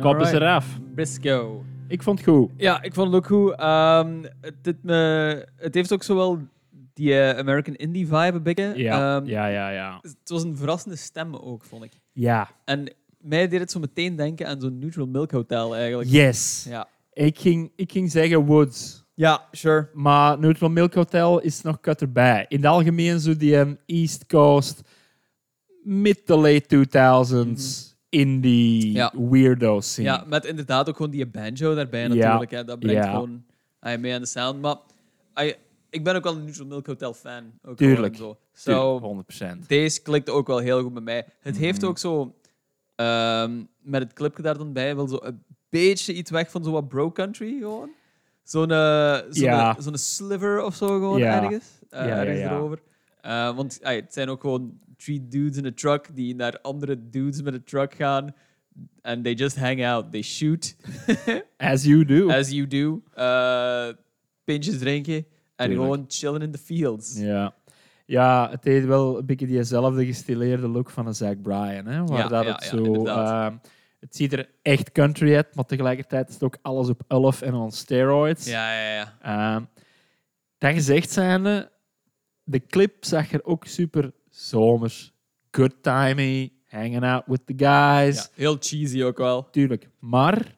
[0.00, 0.78] Kop is eraf.
[0.94, 1.60] Briscoe.
[1.88, 2.50] Ik vond het goed.
[2.56, 3.54] Ja, ik vond het ook goed.
[3.54, 6.38] Ehm, het, het, me, het heeft ook zowel
[6.94, 8.72] die eh, American Indie vibe een beetje.
[8.76, 9.98] Ja, Ehm, ja, ja, ja.
[10.02, 11.92] Het was een verrassende stem ook, vond ik.
[12.12, 16.10] Ja, En mij deed het zo meteen denken aan zo'n Neutral Milk Hotel eigenlijk.
[16.10, 16.66] yes.
[16.68, 16.88] Ja.
[17.12, 19.04] Ik, ging, ik ging zeggen Woods.
[19.14, 19.88] Ja, sure.
[19.92, 22.44] Maar Neutral Milk Hotel is nog cut erbij.
[22.48, 24.82] In het algemeen zo die um, East Coast,
[25.82, 28.92] mid to late 2000s, indie.
[28.92, 29.12] Ja.
[29.30, 30.08] weirdo scene.
[30.08, 32.08] Ja, met inderdaad ook gewoon die banjo daarbij Ja.
[32.08, 32.50] natuurlijk.
[32.50, 32.64] Hè.
[32.64, 33.10] Dat brengt Ja.
[33.10, 33.44] gewoon
[33.80, 34.60] ah, mee aan de sound.
[34.60, 34.76] Maar
[35.90, 37.52] ik ben ook wel een Neutral Milk Hotel fan.
[37.62, 38.16] Ook Tuurlijk.
[38.16, 38.36] Zo.
[38.52, 39.68] So, Tuurlijk, 100%.
[39.68, 41.26] deze klikte ook wel heel goed bij mij.
[41.40, 41.90] Het heeft Mhm.
[41.90, 42.34] ook zo,
[42.96, 46.70] ehm, met het clipje daar dan bij, wel zo een beetje iets weg van zo
[46.70, 47.90] wat bro country gewoon.
[48.42, 49.76] zo'n eh, zo'n Ja.
[49.78, 51.42] zo'n sliver of zo gewoon Ja.
[51.42, 52.50] ergens, eh, Ja, ja, ergens ja.
[52.50, 52.78] erover.
[53.20, 57.42] Eh, want het zijn ook gewoon three dudes in a truck die naar andere dudes
[57.42, 58.34] met een truck gaan.
[59.02, 60.10] And they just hang out.
[60.12, 60.76] They shoot,
[61.56, 62.30] As you do.
[62.30, 63.02] as you do.
[63.14, 63.88] Eh
[64.44, 65.26] pintjes drinken
[65.56, 67.18] en gewoon chillen in the fields.
[67.18, 67.54] Ja.
[68.06, 71.86] ja, het heeft wel een beetje diezelfde gestileerde look van een Zach Bryan.
[71.86, 73.04] Hè, waar Ja, dat ja, het zo...
[73.06, 73.56] ehm,
[74.00, 77.54] het ziet er echt country uit, maar tegelijkertijd is het ook alles op elf en
[77.54, 78.46] on steroids.
[78.46, 79.16] Ja, ja, ja.
[79.22, 79.64] Ehm,
[80.58, 81.70] dat gezegd zijnde,
[82.50, 85.12] de clip zag er ook super zomers,
[85.50, 88.16] good timing, hanging out with the guys.
[88.16, 88.26] ja.
[88.34, 89.50] Heel cheesy ook wel.
[89.50, 89.88] Tuurlijk.
[89.98, 90.56] Maar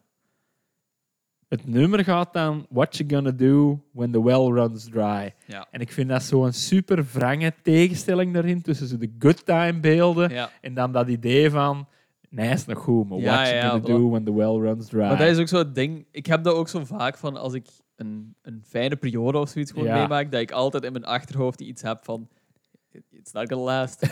[1.49, 5.35] het nummer gaat dan What You Gonna Do When The Well Runs Dry.
[5.47, 5.67] Ja.
[5.71, 10.51] En ik vind dat zo'n super wrange tegenstelling daarin tussen de good time beelden Ja.
[10.61, 11.89] en dan dat idee van
[12.29, 15.01] nee, is nog goed, maar what you gonna do when the well runs dry.
[15.01, 16.07] Maar dat is ook zo'n ding.
[16.11, 17.67] Ik heb dat ook zo vaak van als ik
[18.01, 19.97] een, een fijne periode of zoiets gewoon Ja.
[19.99, 22.29] meemaak, dat ik altijd in mijn achterhoofd iets heb van
[23.11, 24.07] it's not gonna last.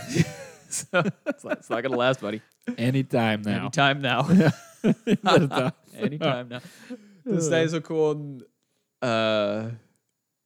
[0.69, 2.41] So, it's, not, it's not gonna last, buddy.
[2.77, 3.55] Anytime now.
[3.55, 4.31] Anytime now.
[6.05, 6.61] Anytime now.
[7.25, 8.45] Dus dat is ook gewoon...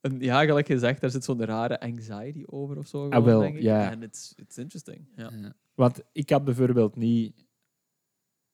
[0.00, 2.98] een, ja, gelijk gezegd, daar zit zo'n rare anxiety over of zo.
[2.98, 3.62] gewoon, Ah, wel, denk ik.
[3.62, 3.90] ja.
[3.90, 5.06] En it's, it's interesting.
[5.16, 5.30] Ja.
[5.40, 5.52] Ja.
[5.74, 7.41] Want ik had bijvoorbeeld niet...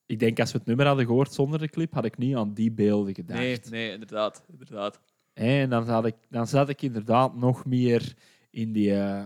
[0.09, 2.55] Ik denk als we het nummer hadden gehoord zonder de clip, had ik niet aan
[2.55, 3.39] die beelden gedacht.
[3.41, 4.45] Nee, nee, inderdaad.
[4.51, 5.01] inderdaad.
[5.35, 8.15] En dan, had ik, dan zat ik inderdaad nog meer
[8.51, 9.23] in die eh,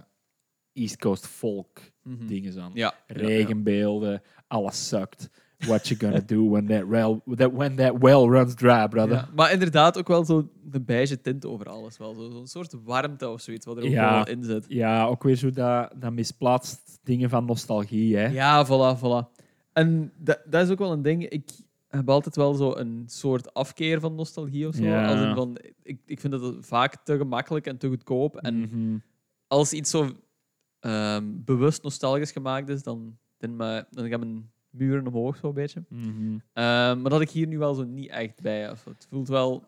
[0.72, 2.26] East Coast folk Mhm.
[2.26, 2.70] dingen aan.
[2.74, 2.94] Ja.
[3.06, 5.30] Regenbeelden, alles sukt.
[5.58, 9.14] What you gonna do when that, well, that, when that well runs dry, brother.
[9.14, 11.98] Ja, maar inderdaad ook wel zo de beige tint over alles.
[11.98, 12.14] Wel.
[12.14, 14.14] Zo- Zo'n soort warmte of zoiets wat er ook Ja.
[14.14, 14.64] wel in zit.
[14.68, 18.16] Ja, ook weer zo dat, dat misplaatst dingen van nostalgie.
[18.16, 18.26] Hè?
[18.26, 19.41] Ja, voilà, voilà.
[19.72, 21.28] En dat, dat is ook wel een ding.
[21.28, 21.50] Ik
[21.88, 24.82] heb altijd wel zo een soort afkeer van nostalgie of zo.
[24.84, 25.08] Ja.
[25.10, 28.36] Als in van, ik, ik vind dat het vaak te gemakkelijk en te goedkoop.
[28.36, 28.96] En Mhm.
[29.46, 30.10] als iets zo
[30.80, 35.82] ehm, bewust nostalgisch gemaakt is, dan, dan, ma- dan gaan mijn muren omhoog zo'n beetje.
[35.88, 36.38] Mhm.
[36.52, 38.70] Ehm, maar dat ik hier nu wel zo niet echt bij.
[38.70, 38.90] Of zo.
[38.90, 39.64] Het voelt wel...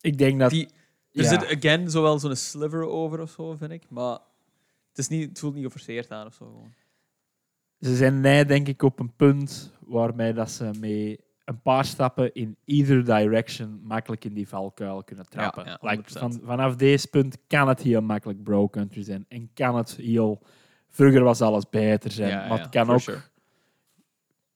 [0.00, 0.50] Ik denk dat...
[0.50, 0.66] Die,
[1.12, 1.28] er ja.
[1.28, 3.82] zit again zo wel zo'n sliver over of zo, vind ik.
[3.90, 4.18] Maar
[4.88, 6.44] het, is niet, het voelt niet geforceerd aan of zo.
[6.46, 6.72] Gewoon.
[7.82, 12.34] Ze zijn nee, denk ik, op een punt waarmee dat ze mee een paar stappen
[12.34, 15.64] in either direction makkelijk in die valkuil kunnen trappen.
[15.64, 16.18] ja, like, 100%.
[16.18, 19.24] van, vanaf deze punt kan het heel makkelijk bro country zijn.
[19.28, 20.42] En kan het heel...
[20.88, 22.30] Vroeger was alles beter zijn.
[22.30, 23.20] Ja, maar ja, het kan ook sure.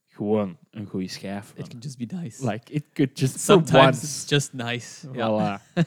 [0.07, 1.53] gewoon een goede schijf.
[1.57, 2.51] It can just be nice.
[2.51, 4.05] Like, it could just for Sometimes once.
[4.05, 5.09] it's just nice.
[5.12, 5.61] Ja.
[5.61, 5.83] Voilà.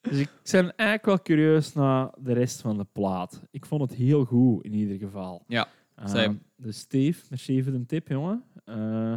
[0.10, 3.42] dus ik ben eigenlijk wel curieus naar de rest van de plaat.
[3.50, 5.44] Ik vond het heel goed in ieder geval.
[5.46, 5.68] Ja,
[6.04, 8.44] Ehm, dus Steve, merci voor de tip, jongen.
[8.64, 9.14] Eh,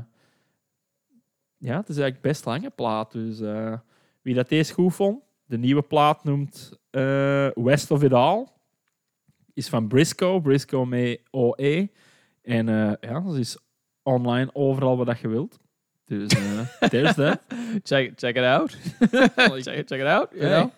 [1.57, 3.11] ja, het is eigenlijk best lange plaat.
[3.11, 3.77] Dus eh,
[4.21, 8.47] wie dat deze goed vond, de nieuwe plaat noemt eh, West of It All.
[9.53, 11.89] Is van Briscoe, Briscoe met OE.
[12.41, 12.65] En
[13.01, 13.57] ja, dat is
[14.03, 15.59] online overal wat dat je wilt.
[16.05, 16.29] Dus
[16.89, 17.41] there's that.
[17.83, 18.71] Check, check it out.
[19.63, 20.29] check, check it out.
[20.33, 20.71] You know?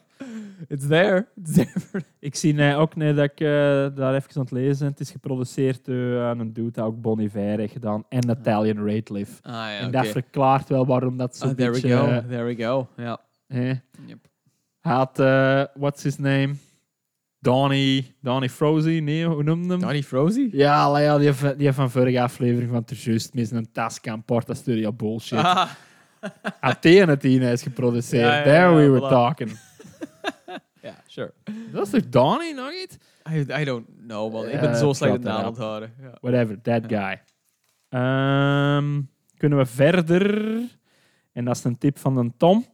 [0.68, 1.28] It's there.
[1.36, 1.80] It's there.
[1.80, 3.48] for- Ik zie nee, ook nee, dat ik eh,
[3.96, 4.88] daar even aan het lezen ben.
[4.88, 8.88] Het is geproduceerd door eh, een dude dat ook Bon Iver heeft gedaan en Italian
[8.90, 9.40] Rateliff.
[9.42, 12.24] Ah ja, en dat verklaart wel waarom dat zo Ah, there we go.
[12.30, 12.88] There we go.
[12.98, 13.20] Ja.
[13.48, 13.80] Yep.
[14.82, 16.54] Hij had, eh, what's his name?
[17.40, 19.80] Donnie, Donnie Frozy, nee, hoe noemde hem?
[19.80, 20.50] Donnie Frozy?
[20.52, 24.24] Ja, ja, die, van- die van vorige aflevering van Het Just met een tas kan
[24.24, 25.40] Porta Studio bullshit.
[25.40, 25.70] Ah,
[26.60, 28.24] Athene tien is geproduceerd.
[28.24, 29.10] Ja, ja, There ja, we were voilà.
[29.10, 29.50] talking.
[30.86, 31.34] Ja, sure.
[31.72, 32.98] Dat is toch Donnie nog iets?
[33.30, 34.50] I, I don't know, man.
[34.50, 35.48] Ik ben zo slecht in naam eraan.
[35.48, 35.94] onthouden.
[36.02, 36.18] Ja.
[36.22, 37.22] Whatever, that guy.
[37.90, 39.02] Ehm,
[39.38, 40.58] kunnen we verder?
[41.32, 42.66] En dat is een tip van een Tom.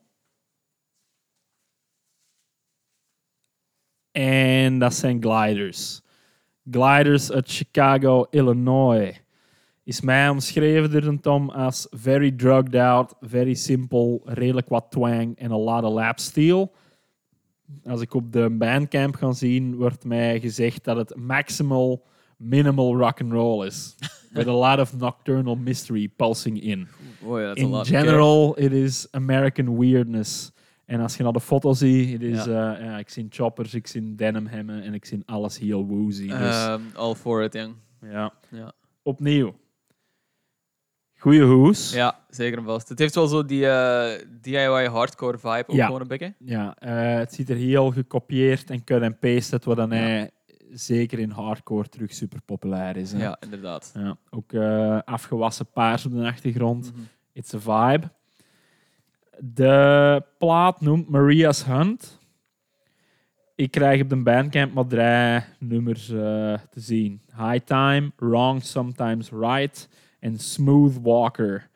[4.12, 6.02] En dat zijn gliders.
[6.71, 9.21] Gliders uit Chicago, Illinois.
[9.84, 15.38] Is mij omschreven door een Tom als very drugged out, very simple, redelijk wat twang
[15.38, 16.74] en a lot of lap steel.
[17.86, 22.03] Als ik op de bandcamp ga zien, wordt mij gezegd dat het maximal
[22.38, 23.95] minimal rock and roll is.
[24.31, 26.88] With a lot of nocturnal mystery pulsing in.
[27.23, 27.88] Oh ja, In lot.
[27.88, 30.51] general, it is American weirdness.
[30.86, 32.75] En als je naar de foto ziet, het is, Ja.
[32.77, 36.27] eh, ja, ik zie choppers, ik zie denim hemmen en ik zie alles heel woozy.
[36.27, 37.73] Dus, Ehm, all for it, jong.
[38.01, 38.34] ja.
[38.49, 38.71] ja.
[39.03, 39.55] Opnieuw.
[41.21, 41.93] Goeie hoes.
[41.93, 42.89] Ja, zeker en vast.
[42.89, 45.86] Het heeft wel zo die eh, DIY hardcore vibe ook Ja.
[45.86, 46.34] gewoon een beetje.
[46.39, 50.31] Ja, eh, het ziet er heel gekopieerd en cut en pasted, wat dan hij
[50.71, 53.12] zeker in hardcore terug super populair is.
[53.12, 53.19] Hè?
[53.23, 53.91] Ja, inderdaad.
[53.95, 56.91] Ja, ook eh, afgewassen paars op de achtergrond.
[56.93, 57.01] Mhm.
[57.34, 58.10] It's a vibe.
[59.39, 62.19] De plaat noemt Maria's Hunt.
[63.55, 66.17] Ik krijg op de Bandcamp maar drie nummers eh,
[66.69, 67.21] te zien.
[67.38, 69.89] High Time, Wrong Sometimes Right
[70.21, 71.69] en Smooth Walker.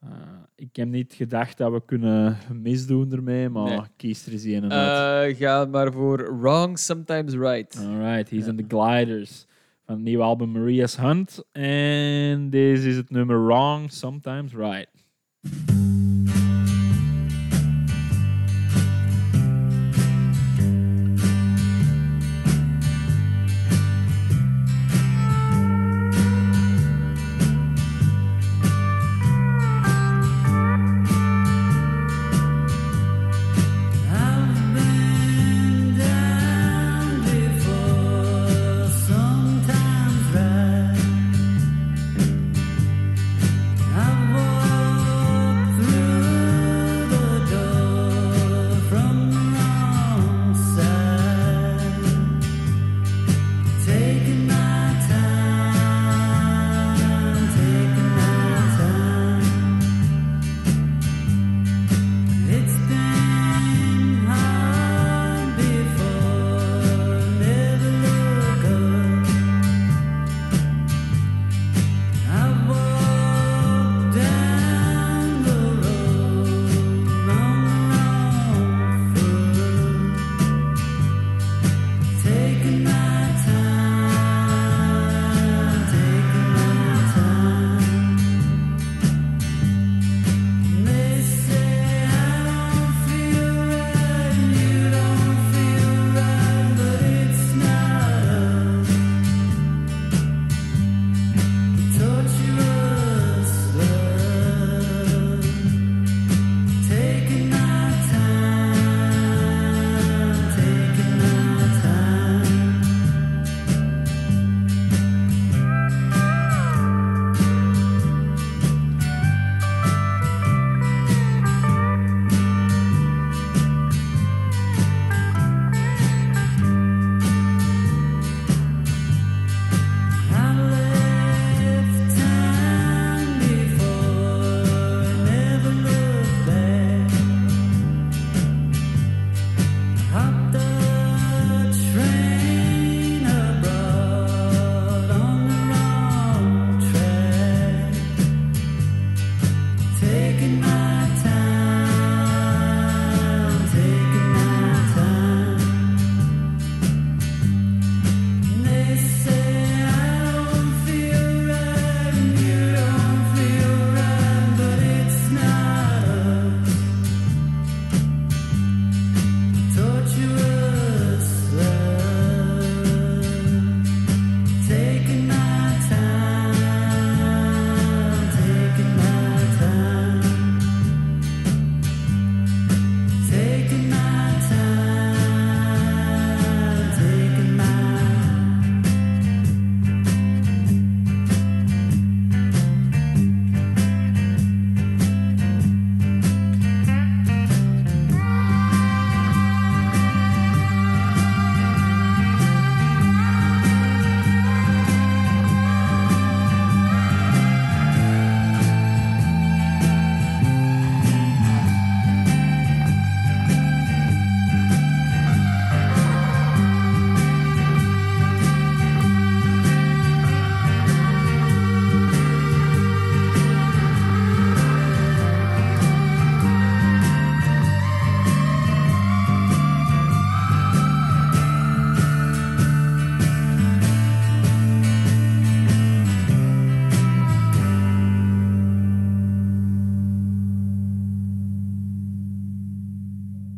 [0.00, 0.08] Eh,
[0.56, 3.80] ik heb niet gedacht dat we kunnen misdoen ermee, maar Nee.
[3.96, 5.30] kies er eens een uit.
[5.32, 7.76] Eh, ga maar voor Wrong Sometimes Right.
[7.86, 8.62] Alright, hier zijn ja.
[8.62, 9.46] de Gliders
[9.84, 11.44] van het nieuwe album Maria's Hunt.
[11.52, 14.88] En deze is het nummer Wrong Sometimes Right.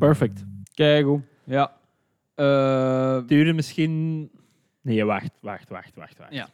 [0.07, 0.45] Perfect.
[0.75, 1.21] Kijk hoe.
[1.45, 1.73] Ja.
[2.35, 4.21] Eh, Duurde misschien...
[4.81, 6.19] Nee, wacht, wacht, wacht, wacht.
[6.19, 6.33] wacht.
[6.33, 6.49] ja.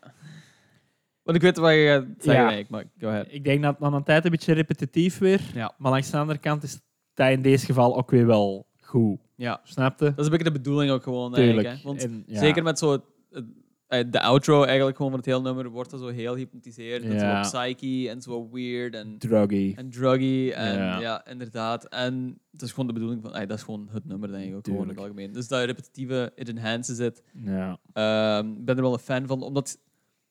[1.23, 2.51] Want ik weet wat je gaat zeggen, Ja.
[2.51, 3.27] eigenlijk, maar go ahead.
[3.31, 5.41] Ik denk dat het dan een tijd een beetje repetitief weer.
[5.55, 5.75] Ja.
[5.79, 6.73] Maar langs de andere kant is
[7.15, 9.19] het in deze geval ook weer wel goed.
[9.35, 9.61] Ja.
[9.65, 10.05] Snapte?
[10.05, 11.67] Dat is een beetje de bedoeling ook gewoon, Tuurlijk.
[11.67, 11.83] eigenlijk.
[11.83, 11.89] Hè?
[11.89, 12.39] Want En, ja.
[12.39, 12.93] zeker met zo...
[12.93, 13.45] het- het-
[13.89, 17.05] de outro eigenlijk gewoon van het hele nummer wordt er zo heel hypnotiseerd.
[17.05, 17.45] Met Ja.
[17.45, 19.73] zo psyche en zo weird en, Druggy.
[19.77, 20.51] en druggy.
[20.55, 21.01] En Ja.
[21.01, 21.27] ja.
[21.27, 21.85] inderdaad.
[21.89, 23.35] En het is gewoon de bedoeling van...
[23.35, 25.33] eh, dat is gewoon het nummer, denk ik ook gewoon in het algemeen.
[25.33, 27.23] Dus dat repetitieve, it enhances it.
[27.45, 27.79] Ja.
[27.93, 29.79] Ehm, Ik ben er wel een fan van, omdat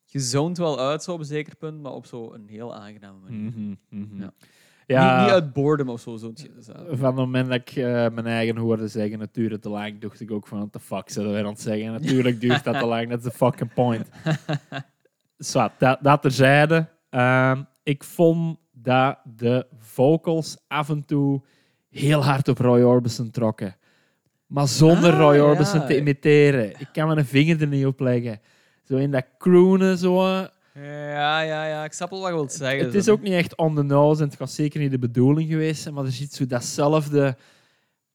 [0.06, 3.52] je zoont wel uit zo op een zeker punt, maar op zo'n heel aangename manier.
[3.52, 4.22] Mhm, mhm.
[4.22, 4.34] Ja.
[4.88, 6.18] Ja, Niet, niet uit boredom of zo.
[6.18, 6.34] zo'n.
[6.56, 6.74] Dus, ja.
[6.96, 10.20] van het moment dat ik eh, mijn eigen hoorde zeggen, het duurde te lang, dacht
[10.20, 11.92] ik ook van, what the fuck we aan het zeggen?
[11.92, 14.10] Natuurlijk duurt dat te lang, dat is the fucking point.
[15.38, 16.88] Zwat, dat, dat terzijde.
[17.10, 21.42] Ehm, ik vond dat de vocals af en toe
[21.90, 23.76] heel hard op Roy Orbison trokken.
[24.46, 25.42] Maar zonder Ah, Roy ja.
[25.44, 26.80] Orbison te imiteren.
[26.80, 28.40] Ik kan mijn vinger er niet op leggen.
[28.84, 30.46] Zo in dat croonen, zo.
[30.86, 31.84] Ja, ja, ja.
[31.84, 32.86] Ik snap wel wat je wilt zeggen.
[32.86, 35.50] Het is ook niet echt on the nose en het was zeker niet de bedoeling
[35.50, 37.38] geweest maar er zit zo datzelfde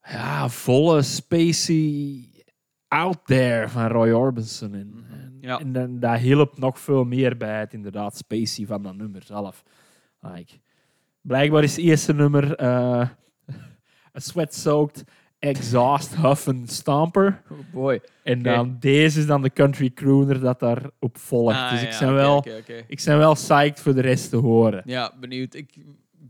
[0.02, 2.28] ja, volle, spacey
[2.88, 5.04] out there van Roy Orbison in.
[5.10, 5.58] En, Ja.
[5.58, 9.62] en dan, dat hielp nog veel meer bij het inderdaad spacey van dat nummer zelf.
[10.20, 10.52] Like,
[11.20, 13.08] blijkbaar is het eerste nummer eh,
[14.12, 15.04] een sweat-soaked
[15.42, 17.42] exhaust huffen stamper.
[17.50, 18.00] Oh boy.
[18.22, 21.56] En dan deze is dan de country crooner dat daarop volgt.
[21.56, 22.44] Ah, dus ik ben wel...
[22.86, 24.82] Ik ben wel psyched voor de rest te horen.
[24.84, 25.54] Ja, benieuwd.
[25.54, 25.74] Ik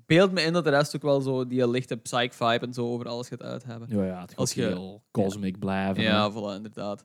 [0.06, 3.08] beeld me in dat de rest ook wel zo die lichte psych-vibe en zo over
[3.08, 3.88] alles gaat uit hebben.
[3.90, 6.02] Ja, ja het gaat Als je- heel cosmic blijven.
[6.02, 7.04] Ja, voilà, inderdaad.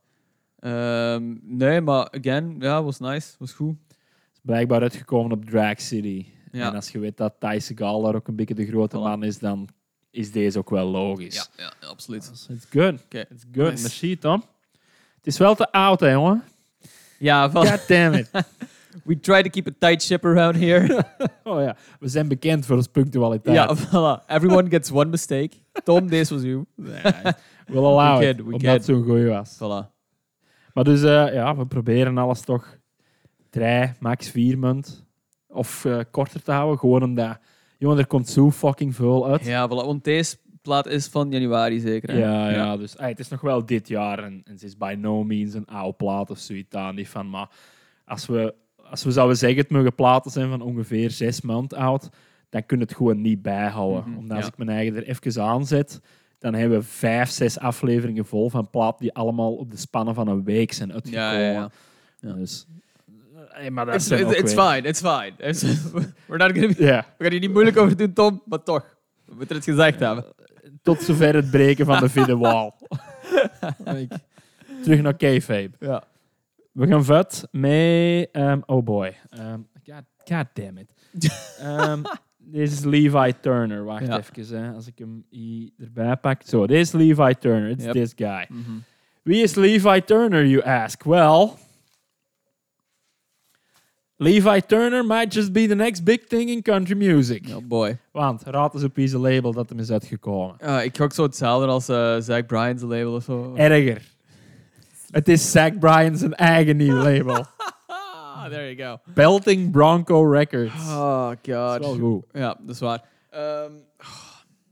[0.59, 3.35] Ehm, nee, maar again, ja, was nice.
[3.39, 3.75] Was goed.
[4.33, 6.25] is blijkbaar uitgekomen op Drag City.
[6.51, 6.67] Ja.
[6.69, 9.01] En als je weet dat Segal daar ook een beetje de grote Voilà.
[9.01, 9.67] man is, dan
[10.17, 11.35] is deze ook wel logisch.
[11.35, 12.29] Ja, ja, absoluut.
[12.29, 12.93] Dus It's good.
[13.03, 13.25] Oké.
[13.29, 13.71] It's good.
[13.71, 13.81] Nice.
[13.81, 14.43] Merci, Tom.
[15.15, 16.43] Het is wel te oud, hè, jongen.
[17.19, 18.29] Ja, van, God damn it.
[19.05, 21.05] we try to keep a tight ship around here.
[21.43, 23.55] Oh ja, we zijn bekend voor ons punctualiteit.
[23.55, 24.25] ja, voilà.
[24.25, 25.49] Everyone gets one mistake.
[25.83, 26.65] Tom, deze was you.
[26.75, 27.01] Nee,
[27.67, 29.55] we'll allow We it, we omdat het zo'n goeie was.
[29.55, 29.95] Voilà.
[30.73, 32.77] Maar dus, eh, ja, we proberen alles toch
[33.49, 35.05] drie, max vier munt
[35.47, 36.79] of eh, korter te houden.
[36.79, 37.37] Gewoon omdat,
[37.77, 39.45] jongen, er komt zo fucking veel uit.
[39.45, 39.85] Ja, voilà.
[39.85, 42.11] Want deze plaat is van januari zeker.
[42.11, 42.17] hè?
[42.19, 44.95] Ja, ja, dus ey, het is nog wel dit jaar en, en ze is by
[44.99, 47.29] no means een oude plaat of zoiets daar niet van.
[47.29, 47.49] Maar
[48.05, 48.53] als we,
[48.89, 52.09] als we zouden zeggen het mogen platen zijn van ongeveer zes maanden oud,
[52.49, 54.03] dan kun je het gewoon niet bijhouden.
[54.09, 56.01] Mhm, Omdat als ik mijn eigen er even aanzet,
[56.39, 60.27] dan hebben we vijf, zes afleveringen vol van platen die allemaal op de spannen van
[60.27, 61.39] een week zijn uitgekomen.
[61.39, 61.69] Ja, ja.
[62.19, 62.33] Ja.
[62.33, 62.67] Dus,
[63.71, 65.33] maar It's, it's fine, it's fine.
[66.27, 66.73] We're not gonna be-
[67.17, 68.95] we gaan hier niet moeilijk over doen, Tom, maar toch.
[69.25, 70.25] We moeten het gezegd hebben.
[70.83, 72.71] tot zover het breken van de vierde wall.
[74.83, 75.69] Terug naar kayfabe.
[75.79, 76.03] Ja.
[76.71, 78.29] We gaan vet met...
[78.31, 79.15] ehm, oh boy.
[79.29, 80.93] Ehm, god, god damn it.
[81.59, 82.01] Ehm,
[82.37, 83.83] Deze is Levi Turner.
[83.83, 84.21] Wacht Ja.
[84.35, 86.41] even, hè, als ik hem hier erbij pak.
[86.45, 87.69] Zo, deze is Levi Turner.
[87.69, 87.93] It's Yep.
[87.93, 88.45] this guy.
[88.49, 88.71] Mhm.
[89.21, 91.03] Wie is Levi Turner, you ask?
[91.03, 91.49] Well...
[94.19, 97.43] Levi Turner might just be the next big thing in country music.
[97.55, 97.97] Oh boy.
[98.11, 100.55] Want, raad eens op wie zijn label dat hem is uitgekomen.
[100.59, 103.53] Ja, ik gok zo hetzelfde als eh Zach Bryan's label of zo.
[103.55, 104.01] Erger.
[105.11, 107.45] Het is Zach Bryan's eigen nieuw label.
[107.87, 109.11] Ah, there you go.
[109.13, 110.73] Belting Bronco Records.
[110.89, 111.99] Oh Dat is wel god.
[111.99, 112.23] goed.
[112.31, 113.03] Ja, dat is waar.
[113.29, 113.71] Ehm,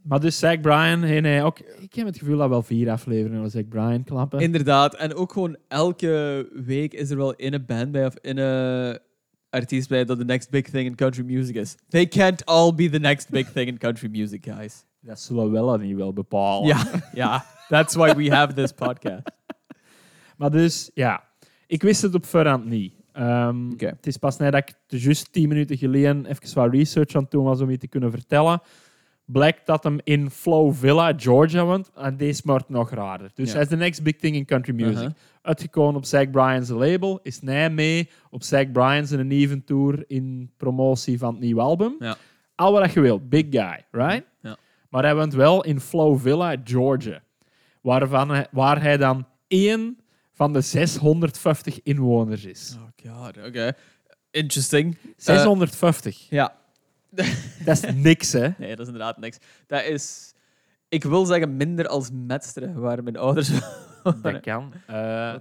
[0.01, 3.41] Maar dus Zach Bryan, hey, nee, ook, ik heb het gevoel dat wel vier afleveringen
[3.41, 4.39] van Zach Bryan klappen.
[4.39, 4.95] inderdaad.
[4.95, 8.99] En ook gewoon elke week is er wel in een band bij of in een
[9.55, 11.75] artiest bij dat the next big thing in country music is.
[11.89, 14.85] They can't all be the next big thing in country music, guys.
[14.99, 16.67] Dat zullen we wel niet wel bepalen.
[16.67, 17.45] Ja, ja.
[17.67, 19.21] That's why we have this podcast.
[20.37, 21.23] Maar dus, ja.
[21.67, 22.93] Ik wist het op voorhand niet.
[23.11, 23.71] Ehm.
[23.77, 27.31] Het is pas net dat ik juist tien minuten geleden even wat research aan het
[27.31, 28.61] doen was om je te kunnen vertellen.
[29.25, 31.91] Blijkt dat hem in Flow Villa, Georgia woont.
[31.95, 33.31] En deze wordt nog raarder.
[33.33, 34.95] Dus hij is the next big thing in country music.
[34.95, 35.11] Uh-huh.
[35.41, 37.19] Uitgekomen op Zach Bryan's label.
[37.23, 41.97] Is hij mee op Zach Bryan's een even tour in promotie van het nieuwe album.
[42.55, 43.29] Al wat je wilt.
[43.29, 44.23] Big guy, right?
[44.89, 47.21] Maar hij woont wel in Flow Villa, Georgia.
[47.81, 49.99] Waarvan hij, waar hij dan één
[50.31, 52.77] van de 650 inwoners is.
[52.77, 53.73] Oh god, oké.
[54.31, 54.97] Interesting.
[55.17, 56.29] 650.
[56.29, 56.55] Ja.
[57.65, 58.49] Dat is niks, hè?
[58.57, 59.37] Nee, dat is inderdaad niks.
[59.67, 60.33] Dat is,
[60.89, 63.49] ik wil zeggen, minder als Metsteren, waar mijn ouders
[64.21, 64.73] Dat kan.
[64.87, 65.35] Eh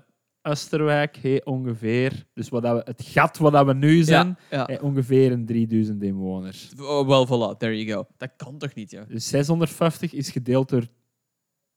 [0.46, 2.26] Oosterwijk heeft ongeveer...
[2.34, 4.64] Dus wat dat we, het gat wat dat we nu zijn, Ja, ja.
[4.66, 6.72] heeft ongeveer een 3000 inwoners.
[6.80, 8.06] Oh, wel, voilà, there you go.
[8.16, 9.04] Dat kan toch niet, ja?
[9.08, 10.86] Dus 650 is gedeeld door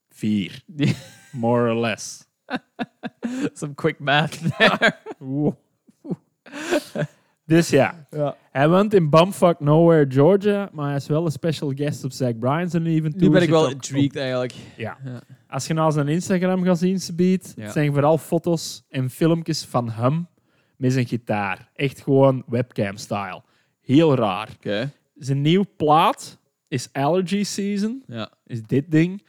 [0.08, 0.62] 4.
[0.66, 0.96] Die-
[1.32, 2.26] More or less.
[3.52, 4.96] Some quick math there.
[5.18, 5.54] Wow.
[7.48, 8.36] Dus ja, ja.
[8.50, 12.38] hij woont in Bumfuck Nowhere, Georgia, maar hij is wel een special guest op Zach
[12.38, 14.54] Bryan's en even Nu ben ik wel intrigued eigenlijk.
[14.76, 14.98] ja.
[15.04, 15.20] Ja.
[15.48, 17.24] Als je naar zijn Instagram gaat zien, Ja.
[17.62, 20.28] het zijn vooral foto's en filmpjes van hem
[20.76, 21.70] met zijn gitaar.
[21.74, 23.42] Echt gewoon webcam-style.
[23.80, 24.48] Heel raar.
[24.56, 24.92] Oké.
[25.14, 26.38] Zijn nieuw plaat
[26.68, 28.30] is Allergy Season, Ja.
[28.46, 29.22] is dit ding.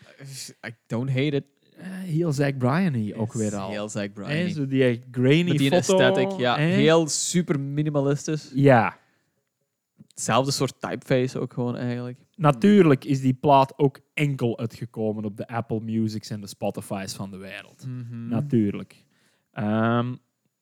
[0.68, 1.44] I don't hate it.
[1.80, 3.70] Eh, heel Zach Bryan ook weer al.
[3.70, 4.50] Heel Zach Hè, Bryan.
[4.50, 6.00] zo die echt grainy Met die foto.
[6.00, 6.56] aesthetic, ja.
[6.56, 8.52] Heel super minimalistisch.
[8.54, 8.98] Ja.
[10.08, 12.18] hetzelfde soort typeface ook gewoon eigenlijk.
[12.36, 17.32] Natuurlijk is die plaat ook enkel uitgekomen op de Apple Musics en de Spotify's van
[17.32, 17.86] de wereld.
[17.88, 18.28] Mhm.
[18.28, 19.06] Natuurlijk.
[19.52, 20.16] Ehm,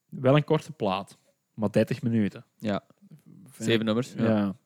[0.08, 1.18] wel een korte plaat,
[1.54, 2.44] maar 30 minuten.
[2.58, 2.84] Ja,
[3.58, 4.12] zeven nummers.
[4.16, 4.56] Ja.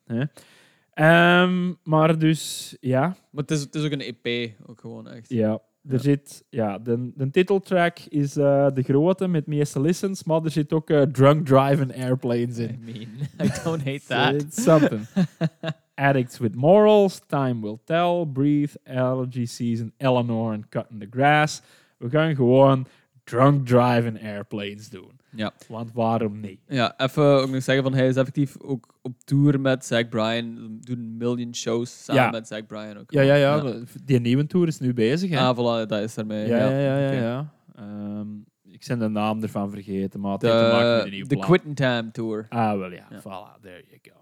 [0.94, 3.00] Ehm, maar dus, ja,
[3.30, 5.28] Maar het is, het is ook een EP, ook gewoon echt.
[5.28, 5.60] ja.
[5.88, 10.50] Er zit, ja, de, de titeltrack is eh, de grote met meeste listens, maar er
[10.50, 12.78] zit ook eh, Drunk Driving Airplanes I in.
[12.84, 13.08] mean,
[13.48, 14.34] I don't hate that.
[14.34, 15.06] It's something.
[15.94, 21.62] Addicts with Morals, Time Will Tell, Breathe, Allergy Season, Eleanor en Cutting the Grass.
[21.96, 22.86] We gaan gewoon
[23.24, 25.20] Drunk Driving Airplanes doen.
[25.36, 25.52] Ja.
[25.68, 26.60] Want waarom niet?
[26.68, 30.54] Ja, even ook nog zeggen van hij is effectief ook op tour met Zack Bryan.
[30.80, 32.30] Doen een million shows samen Ja.
[32.30, 33.10] met Zack Bryan ook.
[33.10, 33.74] Ja, ja, ja.
[34.04, 35.30] Die nieuwe tour is nu bezig.
[35.30, 35.38] Hè?
[35.38, 36.46] Ah, voilà, dat is ermee.
[36.48, 36.98] ja, ja, ja.
[36.98, 37.52] ja, ja.
[37.76, 38.26] Ehm,
[38.70, 41.28] ik ben de naam ervan vergeten, maar het heeft te maken met een De, nieuwe
[41.28, 41.36] de.
[41.38, 42.46] Quitting Time Tour.
[42.48, 43.06] Ah, wel ja.
[43.20, 44.20] Voilà, there you go.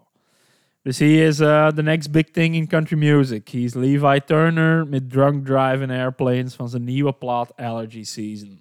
[0.83, 3.49] Dus he is uh, the next big thing in country music.
[3.49, 8.59] He's Levi Turner met Drunk Driving Airplanes van zijn nieuwe plaat Allergy Season.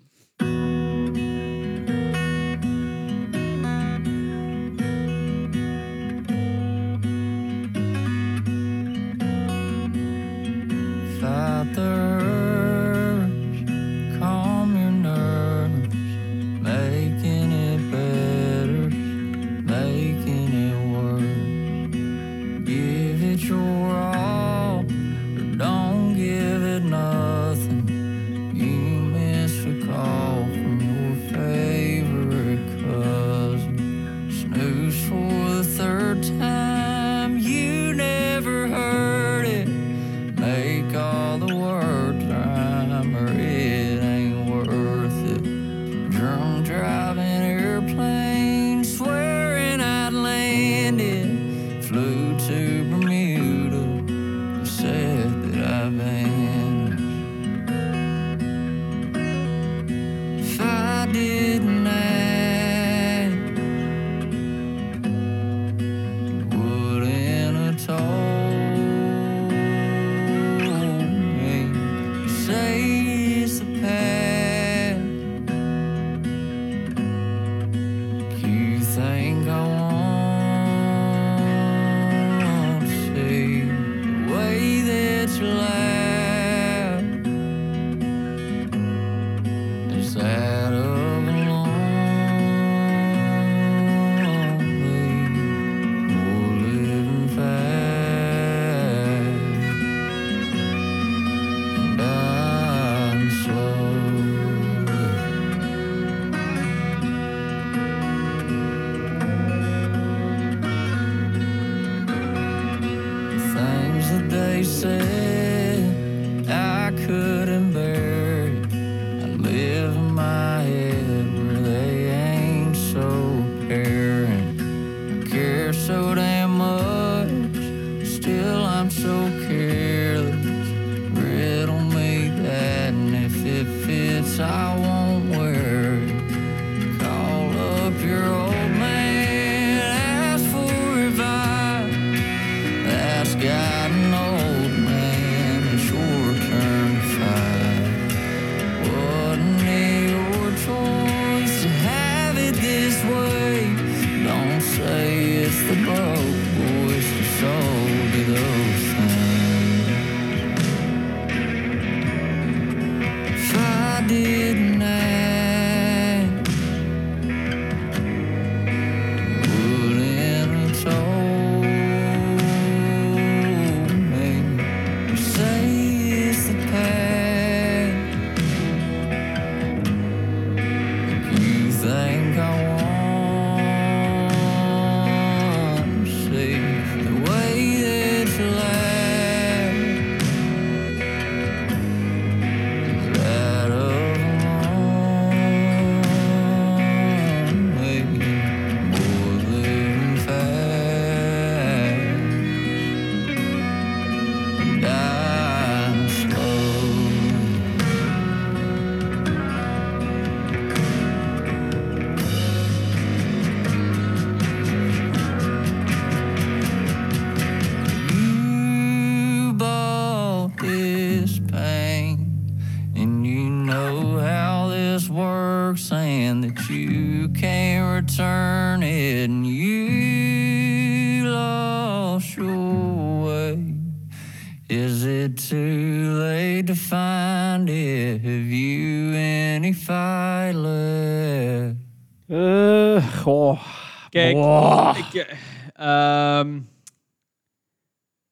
[134.42, 134.99] I won't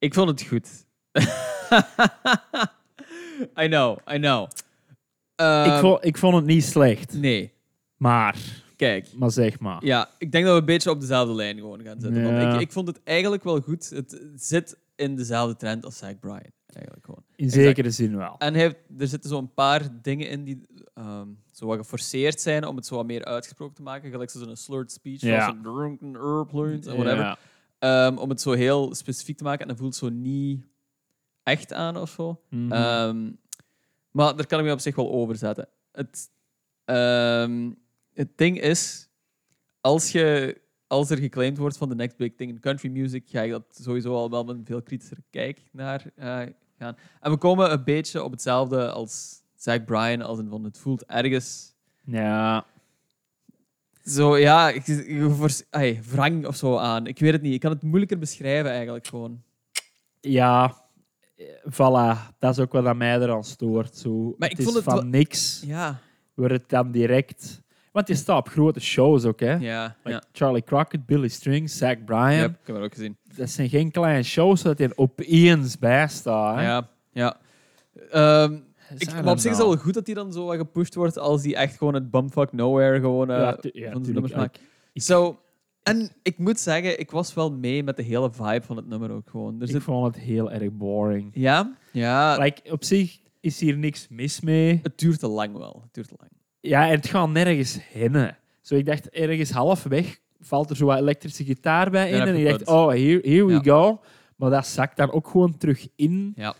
[0.08, 0.68] ik vond het goed.
[3.62, 4.42] I know, I know.
[4.44, 4.52] ik,
[5.36, 7.12] Ehm, vond, ik vond het niet slecht.
[7.12, 7.52] Nee,
[7.96, 8.36] Maar,
[8.76, 9.06] kijk.
[9.16, 9.84] maar zeg maar.
[9.84, 12.24] Ja, ik denk dat we een beetje op dezelfde lijn gewoon gaan zitten.
[12.26, 12.32] Ja.
[12.40, 13.90] Want ik, ik vond het eigenlijk wel goed.
[13.90, 16.42] Het zit in dezelfde trend als Zach Bryan.
[16.66, 17.22] Eigenlijk gewoon.
[17.36, 18.34] In zekere zin wel.
[18.38, 22.66] En hij heeft, er zitten zo'n paar dingen in die ehm, zo wat geforceerd zijn
[22.66, 24.10] om het zo wat meer uitgesproken te maken.
[24.10, 25.40] Gelijk zo'n slurred speech, Ja.
[25.42, 27.24] zoals een drunken airplanes en whatever.
[27.24, 27.38] Ja.
[27.78, 30.66] Ehm, om het zo heel specifiek te maken en dan voelt zo niet
[31.42, 32.40] echt aan of zo.
[32.48, 32.72] Mhm.
[32.72, 33.30] Ehm,
[34.10, 35.68] maar daar kan ik me op zich wel over zetten.
[35.92, 36.30] Het,
[36.84, 37.70] ehm,
[38.12, 39.08] het ding is,
[39.80, 43.42] als, je, als er geclaimd wordt van de next big thing in country music, ga
[43.42, 46.40] ik dat sowieso al wel met een veel kritischer kijk naar eh,
[46.78, 46.96] gaan.
[47.20, 51.04] En we komen een beetje op hetzelfde als Zach Bryan, als in van het voelt
[51.04, 52.66] ergens ja.
[54.10, 54.84] Zo, ja, ik,
[55.70, 57.06] ai, wrang of zo aan.
[57.06, 57.54] Ik weet het niet.
[57.54, 59.42] Ik kan het moeilijker beschrijven eigenlijk gewoon.
[60.20, 60.86] Ja.
[61.70, 62.36] Voilà.
[62.38, 63.96] Dat is ook wat aan mij eraan stoort.
[63.96, 64.34] Zo.
[64.38, 65.62] Maar het ik is vond het van niks.
[65.66, 66.00] Ja,
[66.34, 67.62] Waar het dan direct...
[67.92, 69.54] Want je staat op grote shows ook, hè.
[69.54, 70.22] ja, Like ja.
[70.32, 72.34] Charlie Crockett, Billy Strings, Zach Bryan.
[72.34, 73.16] Yep, ik heb het ook gezien.
[73.36, 76.56] Dat zijn geen kleine shows dat je opeens bij staat.
[76.56, 76.62] Hè.
[76.62, 77.36] Ja, ja.
[78.10, 78.58] Ehm,
[78.98, 81.42] ik, maar op zich is het wel goed dat hij dan zo gepusht wordt als
[81.44, 84.04] hij echt gewoon het bumfuck nowhere gewoon Ja, ja, van de tuurlijk.
[84.12, 84.56] nummers maakt.
[84.56, 84.62] Ik-
[84.92, 85.40] ik- Zo,
[85.82, 89.10] en ik moet zeggen, ik was wel mee met de hele vibe van het nummer
[89.10, 89.56] ook gewoon.
[89.56, 91.30] Er Ik zit, vond het heel erg boring.
[91.34, 94.80] ja, ja Like, op zich is hier niks mis mee.
[94.82, 95.80] het duurt te lang wel.
[95.84, 96.30] Het duurt te lang.
[96.60, 98.30] Ja, en het gaat nergens heen.
[98.62, 102.20] Zo, ik dacht, ergens halfweg valt er zo wat elektrische gitaar bij in.
[102.20, 103.60] En je ik dacht, oh, here, here we Ja.
[103.62, 104.00] go.
[104.36, 106.32] Maar dat zakt dan ook gewoon terug in.
[106.36, 106.54] Ja.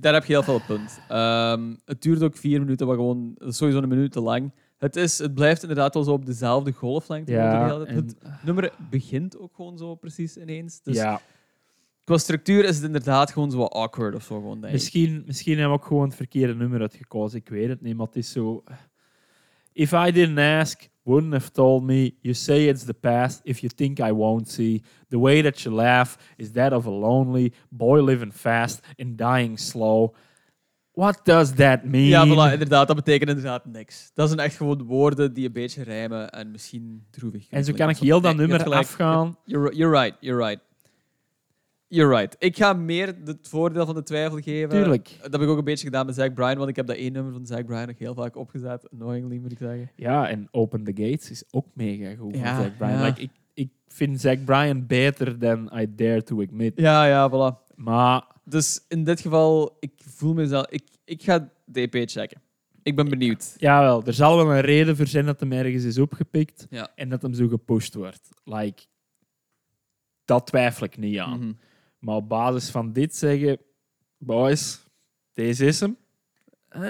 [0.00, 1.00] Daar heb je heel veel punt.
[1.08, 4.52] Ehm, het duurt ook vier minuten, wat gewoon sowieso een minuut te lang.
[4.78, 7.32] Het, is, het blijft inderdaad wel zo op dezelfde golflengte.
[7.32, 10.82] Ja, en- Het nummer begint ook gewoon zo precies ineens.
[10.82, 11.20] Dus ja.
[12.04, 14.34] qua structuur is het inderdaad gewoon zo awkward of zo.
[14.34, 14.72] Gewoon, denk ik.
[14.72, 17.38] Misschien, misschien hebben we ook gewoon het verkeerde nummer uitgekozen.
[17.38, 18.62] Ik weet het niet, maar het is zo...
[19.78, 22.16] If I didn't ask, wouldn't have told me.
[22.20, 24.82] You say it's the past if you think I won't see.
[25.08, 29.58] The way that you laugh is that of a lonely boy living fast and dying
[29.58, 30.14] slow.
[30.92, 32.08] What does that mean?
[32.08, 32.86] Ja, voilà, inderdaad.
[32.86, 34.10] Dat betekent inderdaad niks.
[34.14, 37.48] Dat zijn echt gewoon woorden die een beetje rijmen en misschien droevig.
[37.50, 39.36] En zo kan ik heel dat nummer afgaan.
[39.44, 40.67] You're, you're right, you're right.
[41.88, 42.36] You're right.
[42.38, 44.68] Ik ga meer het voordeel van de twijfel geven.
[44.68, 45.10] Tuurlijk.
[45.22, 47.12] Dat heb ik ook een beetje gedaan met Zach Bryan, want ik heb dat één
[47.12, 48.90] nummer van Zach Bryan nog heel vaak opgezet.
[48.90, 49.90] Annoyingly, moet ik zeggen.
[49.96, 52.90] Ja, en Open the Gates is ook mega goed Ja, van Zack Bryan.
[52.92, 53.04] ja.
[53.04, 56.72] Like, ik, ik vind Zack Bryan beter dan I dare to admit.
[56.76, 57.74] Ja, ja, voilà.
[57.74, 60.66] Maar Dus in dit geval, ik voel mezelf...
[60.68, 62.40] Ik, ik ga de EP checken.
[62.82, 63.54] Ik ben benieuwd.
[63.56, 66.88] jawel, er zal wel een reden voor zijn dat hem ergens is opgepikt Ja.
[66.94, 68.28] en dat hem zo gepusht wordt.
[68.44, 68.82] Like,
[70.24, 71.38] dat twijfel ik niet aan.
[71.38, 71.52] Mhm.
[71.98, 73.58] Maar op basis van dit zeggen,
[74.18, 74.80] boys,
[75.32, 75.96] deze is hem.
[76.68, 76.80] Eh,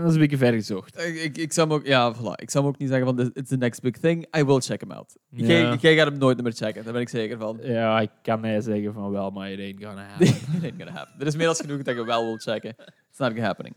[0.00, 0.98] dat is een beetje ver gezocht.
[0.98, 1.86] Ik, ik, ik zou hem ook...
[1.86, 2.32] Ja, voilà.
[2.42, 4.36] Ik zou hem ook niet zeggen van, "This- it's the next big thing.
[4.36, 5.16] I will check him out.
[5.28, 5.46] Ja.
[5.46, 6.84] Jij, jij gaat hem nooit meer checken.
[6.84, 7.58] Daar ben ik zeker van.
[7.62, 10.26] Ja, ik kan mij zeggen van wel, maar it ain't gonna happen.
[10.56, 11.20] It ain't gonna happen.
[11.20, 12.74] Er is meer dan genoeg dat je wel wil checken.
[13.10, 13.74] It's not happening.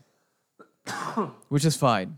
[1.48, 2.08] Which is fine.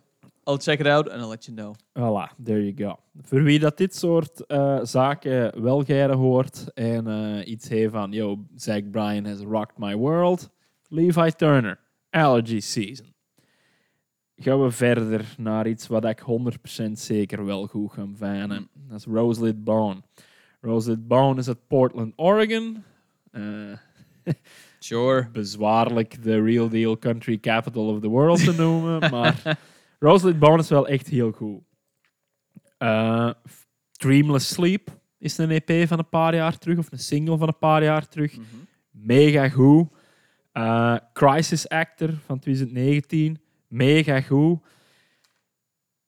[0.48, 1.74] I'll check it out and I'll let you know.
[1.98, 2.98] Voilà, there you go.
[3.22, 8.12] Voor wie dat dit soort eh, zaken wel geiren hoort en eh, iets heeft van,
[8.12, 10.50] yo, Zack Bryan has rocked my world,
[10.88, 11.78] Levi Turner,
[12.10, 13.14] Allergy Season.
[14.36, 18.68] Gaan we verder naar iets wat ik 100% zeker wel goed ga vinden.
[18.74, 20.02] Dat is Roselit Bone.
[20.60, 22.82] Roselit Bone is uit Portland, Oregon.
[23.30, 23.42] Eh,
[24.78, 25.28] Sure.
[25.32, 29.58] bezwaarlijk de real deal country capital of the world te noemen, maar
[29.98, 31.62] Roselit Bone is wel echt heel goed.
[32.78, 33.30] Eh,
[33.92, 37.58] Dreamless Sleep is een EP van een paar jaar terug, of een single van een
[37.58, 38.36] paar jaar terug.
[38.90, 39.88] Mega goed.
[40.52, 44.58] Eh, Crisis Actor van 2019, mega goed.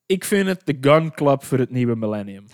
[0.07, 2.47] Ik vind het de Gun Club voor het nieuwe millennium.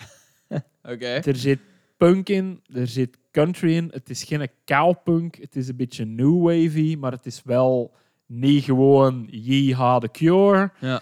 [0.83, 1.05] Oké.
[1.05, 1.59] Er zit
[1.97, 3.89] punk in, er zit country in.
[3.93, 7.93] Het is geen cowpunk, het is een beetje new wavy, maar het is wel
[8.25, 10.71] niet gewoon Yeehaw the Cure.
[10.79, 11.01] Ja.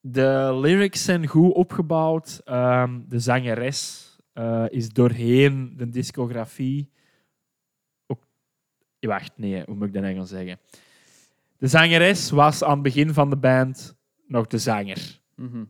[0.00, 2.40] De lyrics zijn goed opgebouwd.
[2.44, 6.90] Ehm, de zangeres eh, is doorheen de discografie.
[8.06, 8.26] Ook,
[9.00, 10.58] wacht, nee, hoe moet ik dat Engels zeggen?
[11.56, 13.96] De zangeres was aan het begin van de band
[14.26, 15.20] nog de zanger.
[15.34, 15.64] Mhm.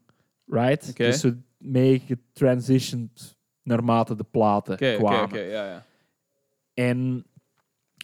[0.46, 0.96] Right?
[0.96, 5.48] Dus ze mee getransitioned naarmate de platen oké, kwamen.
[5.48, 5.86] Ja, ja.
[6.74, 7.26] En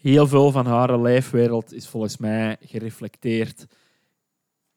[0.02, 3.66] heel veel van haar leefwereld is volgens mij gereflecteerd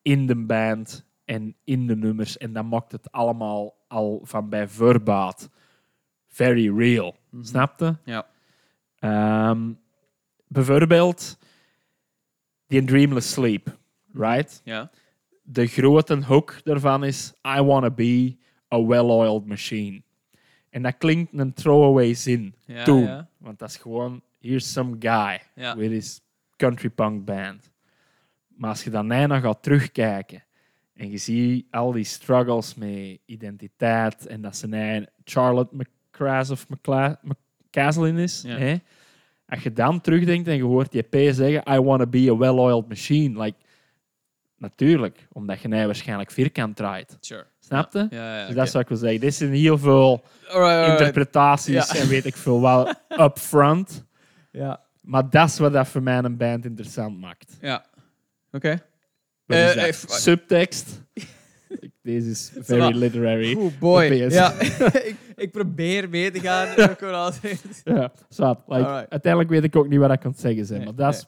[0.02, 2.38] in de band en in de nummers.
[2.38, 5.50] En dat maakt het allemaal al van bij voorbaat
[6.28, 7.16] very real.
[7.30, 7.44] Mhm.
[7.44, 7.98] Snapte?
[8.04, 8.28] Ja.
[9.00, 9.72] Ehm,
[10.48, 11.38] bijvoorbeeld
[12.68, 13.78] die Dreamless Sleep,
[14.14, 14.62] right?
[14.64, 14.90] Ja.
[15.44, 18.38] De grote hook daarvan is I wanna be
[18.74, 20.02] a well-oiled machine.
[20.70, 23.04] En dat klinkt een throwaway zin Ja, toen.
[23.04, 23.30] ja.
[23.38, 25.76] Want dat is gewoon, here's some guy Ja.
[25.76, 26.22] with his
[26.56, 27.72] country punk band.
[28.48, 30.44] Maar als je dan daarna gaat terugkijken
[31.00, 36.66] en je ziet al die struggles met identiteit en dat eigen Charlotte McCras of
[37.22, 38.58] McCaslin is, Ja.
[38.58, 38.76] hè?
[39.48, 42.38] als je dan terugdenkt en je hoort die P zeggen I want to be a
[42.38, 43.58] well-oiled machine, like,
[44.58, 47.18] natuurlijk, omdat je nou waarschijnlijk vierkant draait.
[47.20, 47.46] Sure.
[47.60, 48.08] Snap je?
[48.10, 49.20] Ja, ja, Dus dat zou ik wel zeggen.
[49.20, 52.94] Dit zijn heel veel Alright, interpretaties en weet ik veel wel
[53.26, 54.06] upfront.
[54.52, 54.82] Ja.
[55.02, 57.58] Maar dat is wat dat voor mij een band interessant maakt.
[57.62, 57.86] Ja.
[58.52, 58.82] Oké.
[59.50, 60.12] Wat Eh, is dat?
[60.12, 61.02] Subtekst.
[62.02, 63.56] Deze is very literary.
[63.56, 64.04] Oeh, boy.
[64.04, 64.52] Ja.
[65.10, 66.76] ik, ik probeer mee te gaan.
[67.00, 67.40] dat
[67.84, 68.62] Ja, zwart.
[68.68, 69.10] Like, Alright.
[69.12, 70.66] uiteindelijk weet ik ook niet wat ik kan zeggen.
[70.66, 71.26] Zijn, maar dat is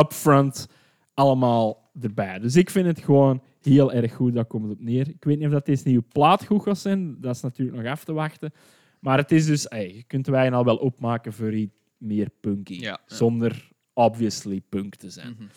[0.00, 0.66] upfront
[1.14, 2.38] allemaal erbij.
[2.38, 4.34] Dus ik vind het gewoon heel erg goed.
[4.34, 5.08] Daar komt het op neer.
[5.08, 7.16] Ik weet niet of dat deze nieuwe plaat goed gaat zijn.
[7.20, 8.52] Dat is natuurlijk nog af te wachten.
[9.00, 9.66] Maar het is dus...
[9.68, 12.74] Hey, je kunt wij al wel opmaken voor iets meer punky.
[12.74, 12.98] Ja, ja.
[13.16, 15.34] Zonder obviously punk te zijn.
[15.38, 15.48] Mhm.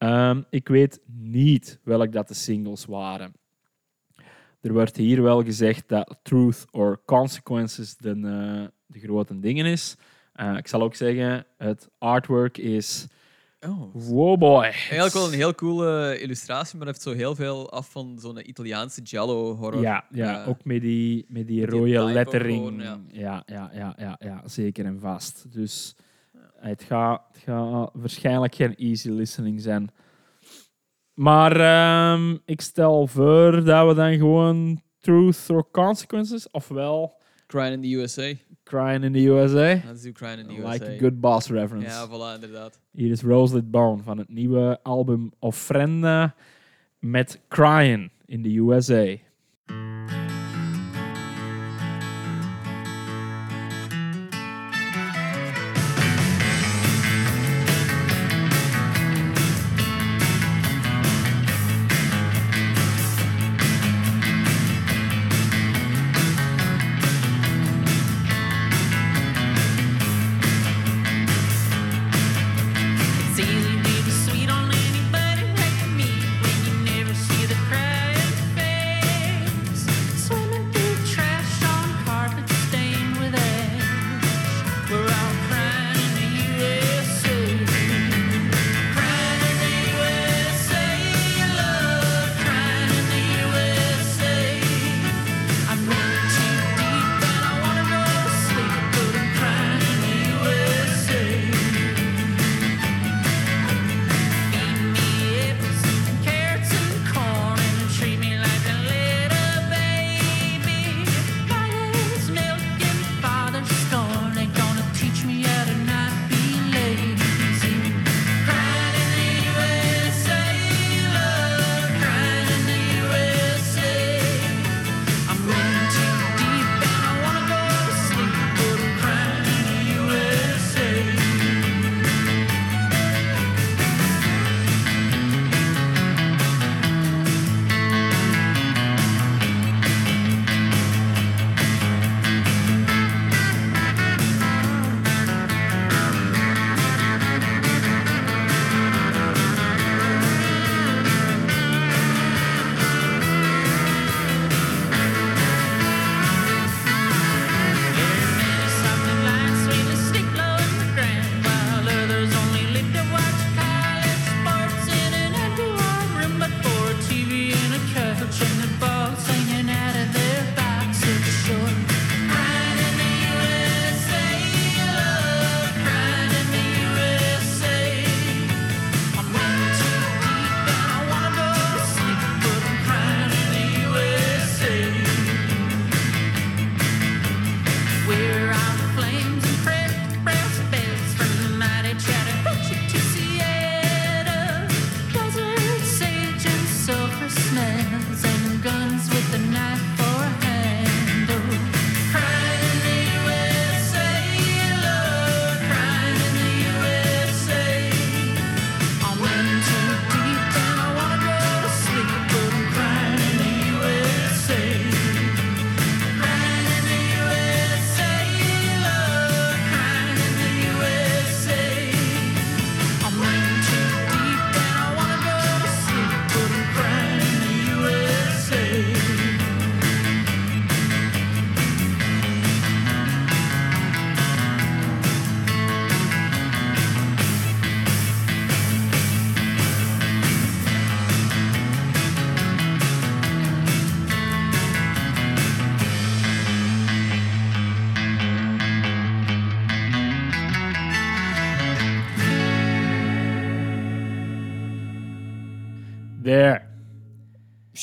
[0.00, 3.32] Ehm, ik weet niet welk dat de singles waren.
[4.60, 9.96] Er wordt hier wel gezegd dat Truth or Consequences de, eh, de grote dingen is.
[10.32, 13.06] Eh, ik zal ook zeggen, het artwork is...
[13.66, 13.94] Oh.
[13.94, 14.62] Wow boy.
[14.64, 19.00] Eigenlijk wel een heel coole illustratie, maar heeft zo heel veel af van zo'n Italiaanse
[19.04, 19.80] giallo horror.
[19.80, 22.56] Ja, ja Eh, ook met die, met die rode lettering.
[22.56, 23.00] gewoon, ja.
[23.08, 23.42] ja.
[23.46, 25.52] Ja, ja, ja, ja, zeker en vast.
[25.52, 25.96] Dus
[26.60, 29.90] het, gaat, het gaat waarschijnlijk geen easy listening zijn.
[31.14, 37.82] Maar ehm, ik stel voor dat we dan gewoon Truth or Consequences, ofwel Crying in
[37.82, 38.34] the USA.
[38.64, 39.72] Crying in the USA.
[39.92, 40.72] Is ook Crying in the USA.
[40.72, 41.86] like a good boss reference.
[41.86, 42.80] Ja, voilà, inderdaad.
[42.90, 46.34] Hier is Roselit Bone van het nieuwe album Offrenda
[46.98, 49.16] met Crying in the USA.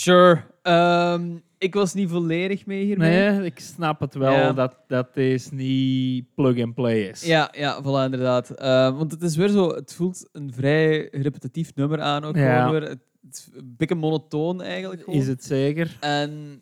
[0.08, 0.44] Sure.
[0.62, 3.30] Ehm, ik was niet volledig mee hiermee.
[3.30, 4.54] Nee, ik snap het wel Ja.
[4.54, 7.26] dat, dat deze niet plug-and-play is.
[7.26, 8.50] Ja, ja, voilà, inderdaad.
[8.50, 12.36] Ehm, want het is weer zo, het voelt een vrij repetitief nummer aan ook.
[12.36, 12.72] Ja.
[12.72, 12.82] Weer.
[12.82, 15.04] Het, het is een beetje monotoon eigenlijk.
[15.04, 15.20] Gewoon.
[15.20, 15.98] Is het zeker?
[16.00, 16.62] En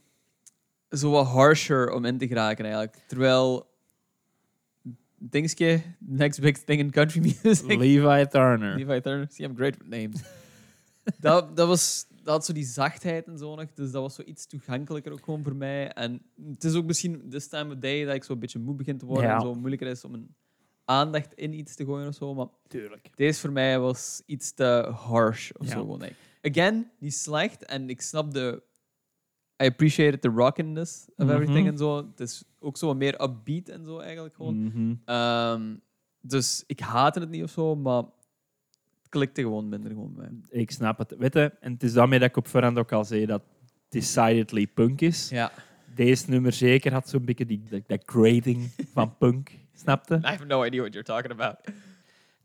[0.89, 2.97] zo wat harsher om in te geraken eigenlijk.
[3.07, 3.67] Terwijl,
[5.17, 7.77] dingetje, next big thing in country music.
[7.77, 8.75] Levi Turner.
[8.77, 9.27] Levi Turner.
[9.29, 10.21] See, I'm great with names.
[11.19, 13.73] dat, dat, was, dat had zo die zachtheid en zo nog.
[13.73, 15.91] Dus dat was zo iets toegankelijker ook gewoon voor mij.
[15.93, 18.75] En het is ook misschien this time of day dat ik zo een beetje moe
[18.75, 19.25] begin te worden.
[19.27, 19.35] Ja.
[19.35, 20.35] En zo moeilijker is om een
[20.85, 22.33] aandacht in iets te gooien of zo.
[22.33, 23.09] Maar Tuurlijk.
[23.15, 25.71] deze voor mij was iets te harsh of Ja.
[25.73, 25.79] zo.
[25.79, 26.13] Gewoon, like.
[26.41, 27.65] Again, niet slecht.
[27.65, 28.63] En ik snap de...
[29.63, 31.67] I appreciated the rockiness of everything Mhm.
[31.67, 31.97] en zo.
[31.97, 34.63] Het is ook zo wat meer upbeat en zo eigenlijk gewoon.
[34.63, 34.95] Mhm.
[35.05, 35.75] Ehm,
[36.21, 38.03] dus ik haatte het niet of zo, maar
[39.15, 40.59] klikte gewoon minder gewoon bij.
[40.61, 41.15] Ik snap het.
[41.17, 43.41] Weet je, en het is daarmee dat ik op voorhand ook al zei dat
[43.89, 45.29] decidedly punk is.
[45.29, 45.51] Ja.
[45.95, 49.51] Deze nummer zeker had zo'n beetje die, dat, dat grading van punk.
[49.75, 50.15] Snapte?
[50.15, 51.55] I have no idea what you're talking about.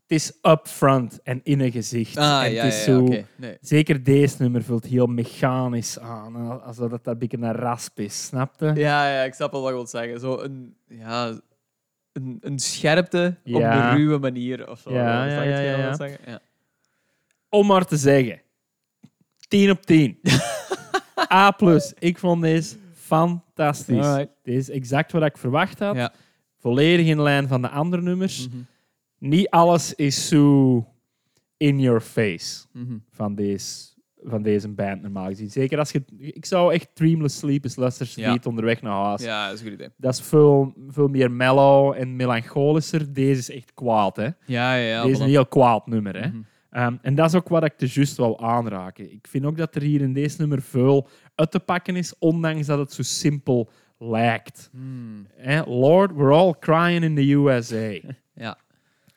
[0.01, 2.17] Het is upfront en in een gezicht.
[2.17, 3.07] Ah, en ja, het is ja, zo.
[3.35, 3.57] Nee.
[3.61, 6.61] Zeker deze nummer voelt heel mechanisch aan.
[6.61, 8.65] Alsof dat een beetje een rasp is, snapte?
[8.65, 10.19] Ja, ja, ik snap wel wat je wilt zeggen.
[10.19, 11.39] Zo een, ja,
[12.11, 14.93] een, een scherpte op een ruwe manier of zo.
[14.93, 15.77] Ja, ja, ja, wat je ja.
[15.77, 16.19] wilt zeggen?
[16.25, 16.39] Ja.
[17.53, 18.41] Om maar te zeggen.
[19.47, 20.19] 10 op 10.
[21.33, 21.55] A+.
[21.99, 24.05] Ik vond deze fantastisch.
[24.05, 24.33] Alright.
[24.43, 25.95] Dit is exact wat ik verwacht had.
[25.95, 26.13] Ja.
[26.57, 28.47] Volledig in lijn van de andere nummers.
[28.47, 28.57] Mhm.
[29.17, 30.85] Niet alles is zo
[31.57, 32.97] in your face Mhm.
[33.11, 33.87] van deze,
[34.23, 35.49] van deze band normaal gezien.
[35.49, 36.03] Zeker als je...
[36.17, 38.31] Ik zou echt Dreamless Sleep eens luisteren Ja.
[38.31, 39.21] niet onderweg naar huis.
[39.21, 39.89] Ja, dat is een goed idee.
[39.97, 43.13] Dat is veel, veel meer mellow en melancholischer.
[43.13, 44.23] Deze is echt kwaad, hè.
[44.23, 45.01] Ja, ja, ja.
[45.01, 46.27] Deze is een heel kwaad nummer, hè.
[46.27, 46.41] Mhm.
[46.71, 49.11] Ehm, en dat is ook wat ik te juist wil aanraken.
[49.11, 52.67] Ik vind ook dat er hier in deze nummer veel uit te pakken is, ondanks
[52.67, 54.69] dat het zo simpel lijkt.
[54.71, 55.27] Hmm.
[55.65, 57.99] Lord, we're all crying in the USA.
[58.33, 58.57] Ja.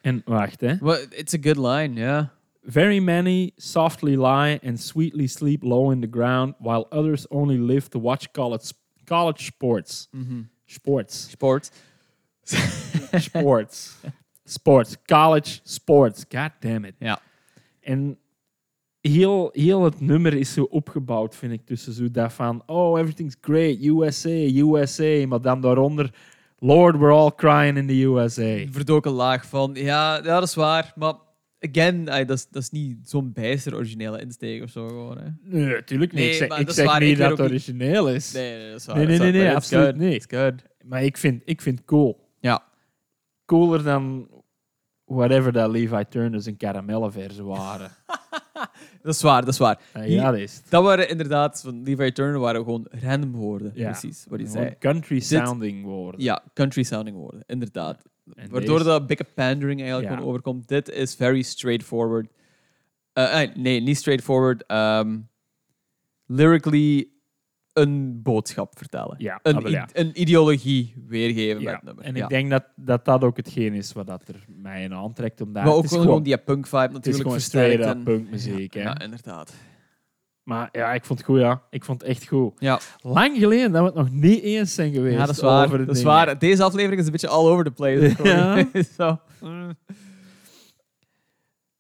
[0.01, 0.77] en wacht, hè.
[0.81, 2.33] Well, it's a good line, ja.
[2.63, 7.89] Very many softly lie and sweetly sleep low in the ground, while others only live
[7.89, 8.73] to watch college,
[9.05, 10.09] college sports.
[10.11, 10.43] Mhm.
[10.67, 11.31] Sports.
[11.31, 11.71] Sport.
[13.19, 13.97] Sports.
[14.45, 14.97] sports.
[15.07, 16.25] College sports.
[16.29, 16.95] God damn it.
[16.99, 17.21] Ja.
[17.85, 18.19] En
[19.01, 21.67] heel, heel het nummer is zo opgebouwd, vind ik.
[21.67, 25.27] Tussen zo dat van, oh, everything's great, USA, USA.
[25.27, 26.11] Maar dan daaronder,
[26.59, 28.65] Lord, we're all crying in the USA.
[28.71, 29.71] verdoken laag van.
[29.75, 30.93] Ja, ja, dat is waar.
[30.97, 31.15] Maar
[31.59, 34.89] again, ay, dat, is, dat is niet zo'n bijster originele insteek of zo.
[34.89, 35.29] Gewoon, hè.
[35.43, 36.21] Nee, natuurlijk niet.
[36.21, 38.33] Nee, ik zeg, ik zeg waar, niet ik dat het origineel is.
[38.33, 38.97] Nee, nee, dat is waar.
[38.97, 40.27] Nee, nee, nee, but it's absoluut niet.
[40.85, 42.29] Maar ik vind, ik vind cool.
[42.41, 42.65] Ja.
[43.47, 44.29] Cooler dan
[45.05, 47.91] whatever dat Levi Turner zijn karamellenversen waren.
[49.03, 49.81] Dat is waar, dat is waar.
[49.95, 50.63] Ja, Hier- ja, dat is.
[50.69, 53.73] Dat waren inderdaad, van Levi Turner waren gewoon random woorden.
[53.75, 53.91] Ja.
[53.91, 54.75] Precies, wat hij zei.
[54.79, 56.21] country sounding woorden.
[56.21, 58.03] Ja, country sounding woorden, inderdaad.
[58.35, 60.69] En Waardoor deze- dat beetje pandering eigenlijk gewoon overkomt.
[60.69, 62.27] Dit is very straightforward.
[63.13, 64.67] Eh, eh, nee, niet straightforward.
[64.67, 65.19] Ehm,
[66.27, 67.09] lyrically
[67.75, 69.15] een boodschap vertellen.
[69.19, 69.89] Ja, Een, ah, ja.
[69.93, 72.05] een ideologie weergeven Ja, met het nummer.
[72.05, 75.41] En ik denk dat, dat dat ook hetgeen is wat dat er mij in aantrekt.
[75.41, 78.75] Omdat maar ook gewoon, die punk vibe het is natuurlijk gewoon straight en- punkmuziek.
[78.75, 78.81] hè.
[78.83, 79.55] Ja, inderdaad.
[80.43, 81.63] Maar ja, ik vond het goed, ja.
[81.71, 82.53] Ik vond het echt goed.
[82.59, 85.87] Ja, Lang geleden dat we het nog niet eens zijn geweest ja dat is waar.
[85.87, 86.39] Dat is waar.
[86.39, 88.15] Deze aflevering is een beetje all over the place.
[88.23, 88.67] Ja.
[88.99, 89.19] Zo.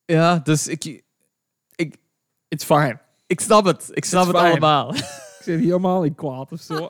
[0.05, 1.03] Ja, dus ik,
[1.74, 1.97] ik,
[2.49, 2.99] It's fine.
[3.26, 3.90] ik snap het.
[3.92, 4.51] Ik snap It's het fine.
[4.51, 4.95] allemaal.
[5.47, 6.74] Ik zit helemaal niet kwaad of zo.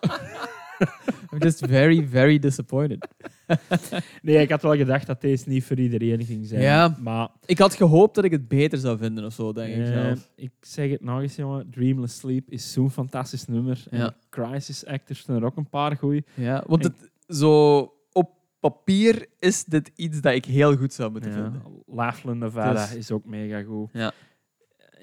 [1.32, 3.09] I'm just very, very disappointed.
[4.22, 6.62] nee, ik had wel gedacht dat deze niet voor iedereen ging zijn.
[6.62, 6.96] Ja.
[7.00, 9.92] Maar Ik had gehoopt dat ik het beter zou vinden of zo, denk ik eh,
[9.92, 10.30] zelf.
[10.36, 11.70] ik zeg het nog eens, jongen.
[11.70, 13.84] Dreamless Sleep is zo'n fantastisch nummer.
[13.90, 14.14] En.
[14.30, 16.24] Crisis Actors zijn er ook een paar goeie.
[16.34, 16.94] Ja, want en-
[17.26, 17.78] het, zo
[18.12, 18.30] op
[18.61, 21.36] papier is dit iets dat ik heel goed zou moeten Ja.
[21.36, 21.62] vinden.
[21.86, 23.88] Laughlin Nevada Dus- is ook mega goed.
[23.92, 24.12] Ja.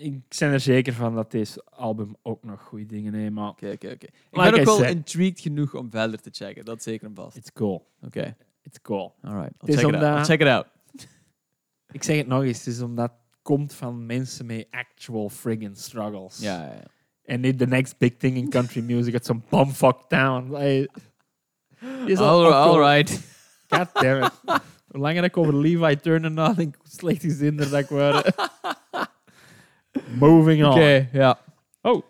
[0.03, 3.65] Ik ben er zeker van dat deze album ook nog goede dingen heeft, maar Oké,
[3.71, 4.05] oké, oké.
[4.05, 4.89] Ik Like ben ook wel said.
[4.95, 6.65] intrigued genoeg om verder te checken.
[6.65, 7.37] Dat zeker en vast.
[7.37, 7.87] it's cool.
[8.05, 9.13] Oké, It's cool.
[9.21, 9.53] alright.
[9.57, 10.03] Het I'll is check it out.
[10.03, 10.67] omdat- I'll check it out.
[11.97, 15.75] Ik zeg het nog eens, het is omdat het komt van mensen met actual friggin'
[15.75, 16.37] struggles.
[16.39, 16.83] Ja, ja, ja.
[17.23, 20.53] En niet the next big thing in country music at some bumfuck town.
[20.55, 20.89] Like,
[22.05, 23.21] is al All, right.
[23.67, 24.31] God damn it.
[24.87, 28.31] Hoe langer ik over Levi Turner nadenk, hoe slecht gezinder dat ik word.
[30.19, 30.71] Moving on.
[30.71, 31.39] Oké, ja.
[31.81, 32.01] Oh,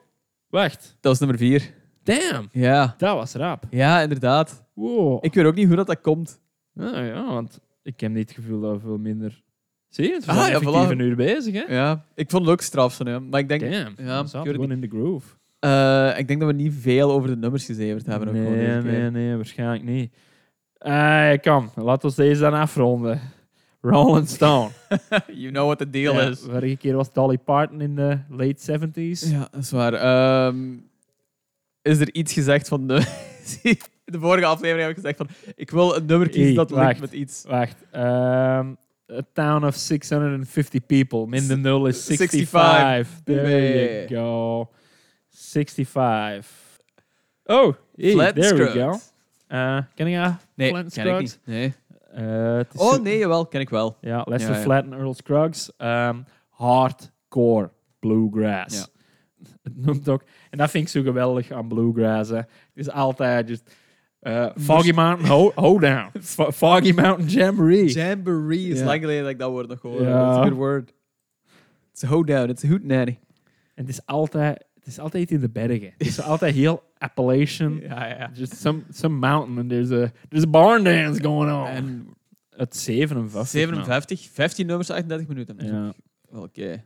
[0.49, 0.81] wacht.
[0.99, 1.73] Dat was nummer vier.
[2.03, 2.95] Damn, Ja.
[2.97, 3.63] dat was rap.
[3.69, 4.63] Ja, inderdaad.
[4.73, 5.25] Wow.
[5.25, 6.41] Ik weet ook niet hoe dat, dat komt.
[6.75, 9.43] Ah, ja, want ik heb niet het gevoel dat we veel minder
[9.89, 10.11] Zie je?
[10.11, 10.91] We Ah, zijn ja, effectief voilà.
[10.91, 11.73] een uur bezig, hè?
[11.75, 13.73] Ja, ik vond het ook straf, zo, maar ik denk, Damn.
[13.73, 15.27] Ja, we ik zaten weet het gewoon in de groove.
[15.59, 18.27] eh, ik denk dat we niet veel over de nummers gezeverd hebben.
[18.27, 18.91] ook gewoon nee, deze keer.
[18.99, 20.13] nee, nee, waarschijnlijk niet.
[20.77, 23.19] Eh kom, laten we deze dan afronden.
[23.81, 24.69] Rolling Stone.
[25.33, 26.39] you know what the deal Ja, is.
[26.39, 29.29] Vorige keer was Dolly Parton in de late 70s.
[29.31, 29.93] Ja, dat is waar.
[29.93, 30.57] Ehm,
[31.81, 32.95] is er iets gezegd van de...
[34.05, 36.99] de vorige aflevering heb ik gezegd van ik wil een nummer kiezen Hey, dat wacht.
[36.99, 37.43] met iets.
[37.47, 37.75] Wacht.
[37.91, 38.67] ehm,
[39.11, 41.27] a town of 650 people.
[41.27, 42.49] Min de nul is 65.
[42.49, 43.23] 65.
[43.23, 44.07] There Nee.
[44.07, 44.69] you go.
[45.29, 46.45] 65.
[47.45, 48.99] Oh, hey, there we go.
[49.49, 50.31] Uh, ken je?
[50.55, 51.39] Nee, ken ik niet.
[51.45, 51.73] Nee.
[52.13, 53.97] Eh, het is Oh zo- nee, jawel, ken ik wel.
[54.01, 54.61] Ja, Lester Ja, ja.
[54.63, 55.71] Flatt en Earl Scruggs.
[55.77, 56.17] Ehm,
[56.49, 58.77] hardcore bluegrass.
[58.77, 58.85] Ja.
[59.63, 60.23] Het noemt ook...
[60.49, 62.29] En dat vind ik zo geweldig aan bluegrass.
[62.29, 62.35] Hè.
[62.35, 63.75] Het is altijd just...
[64.19, 66.19] eh, Foggy Mountain Ho- Hoedown.
[66.21, 67.85] Fo- Foggy Mountain Jamboree.
[67.91, 68.85] Jamboree is Ja.
[68.85, 70.03] lang geleden dat ik dat woord nog hoorde.
[70.03, 70.23] Ja.
[70.25, 70.93] That's a good word.
[71.91, 73.19] It's a hoedown, it's a hootenanny.
[73.75, 74.65] En het is altijd...
[74.81, 75.93] Het is altijd in de bergen.
[75.97, 77.79] Het is altijd heel Appalachian.
[77.79, 78.31] Ja, ja.
[78.33, 81.67] Just some, some mountain and there's a, there's a barn dance going on.
[81.67, 82.07] En
[82.49, 83.47] het 57.
[83.47, 85.55] 57, 15 nummers, 38 minuten.
[85.57, 85.93] Ja.
[86.39, 86.83] Oké.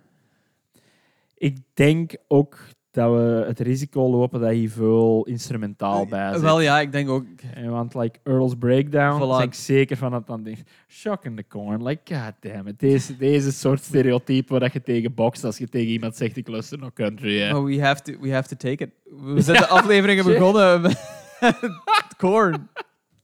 [1.34, 2.60] Ik denk ook
[2.96, 6.42] dat we het risico lopen dat hier veel instrumentaal bij zit.
[6.42, 7.26] Wel ja, ik denk ook.
[7.54, 9.38] En want like Earl's Breakdown, Voilà.
[9.38, 11.84] ben ik zeker van dat dan denk shock in the corn.
[11.84, 12.80] Like, god damn it.
[12.80, 16.48] Deze, deze soort stereotype waar dat je tegen bokst als je tegen iemand zegt ik
[16.48, 17.52] luister naar country.
[17.52, 18.90] Oh, we, have to, we have to take it.
[19.34, 20.98] We zijn de afleveringen begonnen met
[22.18, 22.70] corn.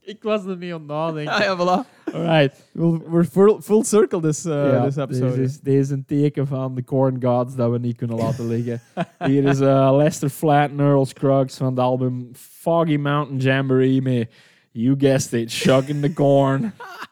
[0.04, 1.34] Ik was er niet aan het nadenken.
[1.34, 2.14] Ah, ja, voilà.
[2.14, 2.70] Alright.
[2.72, 5.36] We'll, we're full, full circle this, uh, Ja, this episode.
[5.36, 8.82] Deze is, is een teken van de corn gods dat we niet kunnen laten liggen.
[9.26, 14.32] Hier is eh, Lester Flatt en Earl Scruggs van het album Foggy Mountain Jamboree met,
[14.72, 16.62] you guessed it, Shock in the Corn.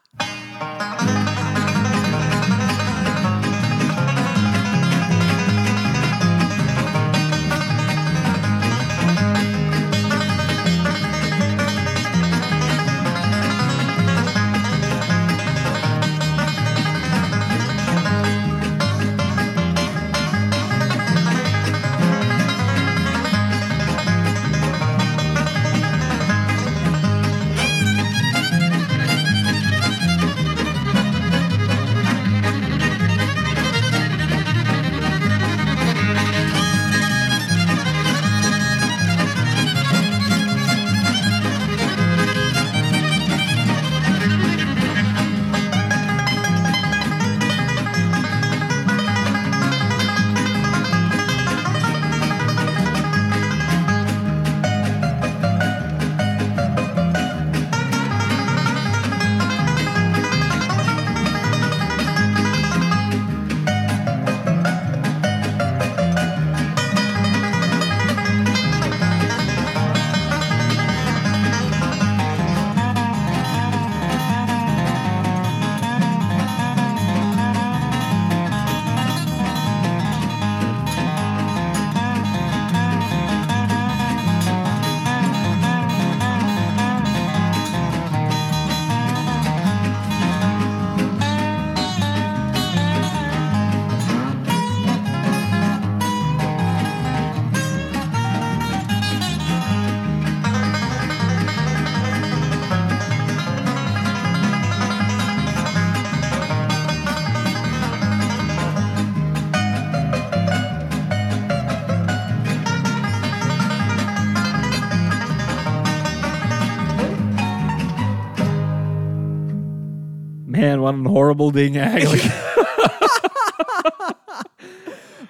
[120.96, 122.22] wat een horrible ding eigenlijk.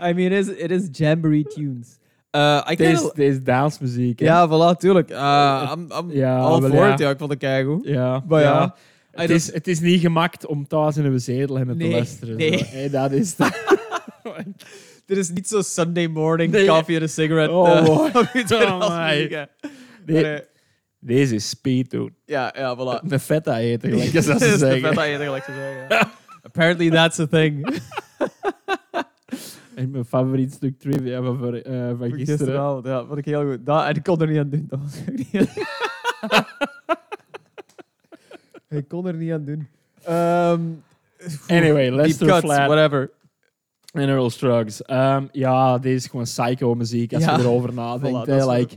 [0.03, 1.99] I mean, it is, it is Jamboree tunes.
[2.37, 4.19] Uh, I Deze deze dansmuziek.
[4.19, 4.25] hè.
[4.27, 5.11] ja, voilà, tuurlijk.
[5.11, 6.93] Uh, I'm, I'm Ja, all for ja.
[6.93, 6.99] it.
[6.99, 7.85] Ja, ik vond het keigoed.
[7.87, 8.75] Ja, Maar ja,
[9.11, 11.95] Het is, het is niet gemaakt om thuis in een zetel en het Nee, te
[11.95, 12.37] luisteren.
[12.37, 12.59] nee.
[12.59, 12.65] Zo.
[12.65, 13.63] Hé, dat is het.
[15.07, 16.67] Dit is niet zo Sunday morning Nee.
[16.67, 17.53] coffee en een cigarette.
[17.57, 19.49] Oh, terras Oh, my.
[20.07, 20.41] Nee,
[21.01, 22.13] Deze is speed, dude.
[22.25, 23.07] Ja, ja, voilà.
[23.09, 24.81] De feta eten, gelijk dat ze zeggen.
[24.89, 25.53] feta eten, gelijk te
[25.89, 26.09] zeggen.
[26.43, 27.67] Apparently that's a thing.
[29.75, 32.39] En mijn favoriet stuk trivia van, voor, eh, van gisteren.
[32.39, 33.67] Gisteravond, ja, vond ik heel goed.
[33.67, 34.67] Dat, en ik kon er niet aan doen.
[34.69, 35.49] Dat was ook niet
[38.69, 39.69] ik kon er niet aan doen.
[40.03, 40.61] Ehm,
[41.49, 43.11] Anyway, Lester cuts, Flatt whatever.
[43.93, 44.83] en Earl Scruggs.
[44.83, 47.37] Ehm, ja, deze is gewoon psycho-muziek als Ja.
[47.37, 48.27] je erover nadenkt.
[48.27, 48.37] Hè.
[48.39, 48.77] dat is like,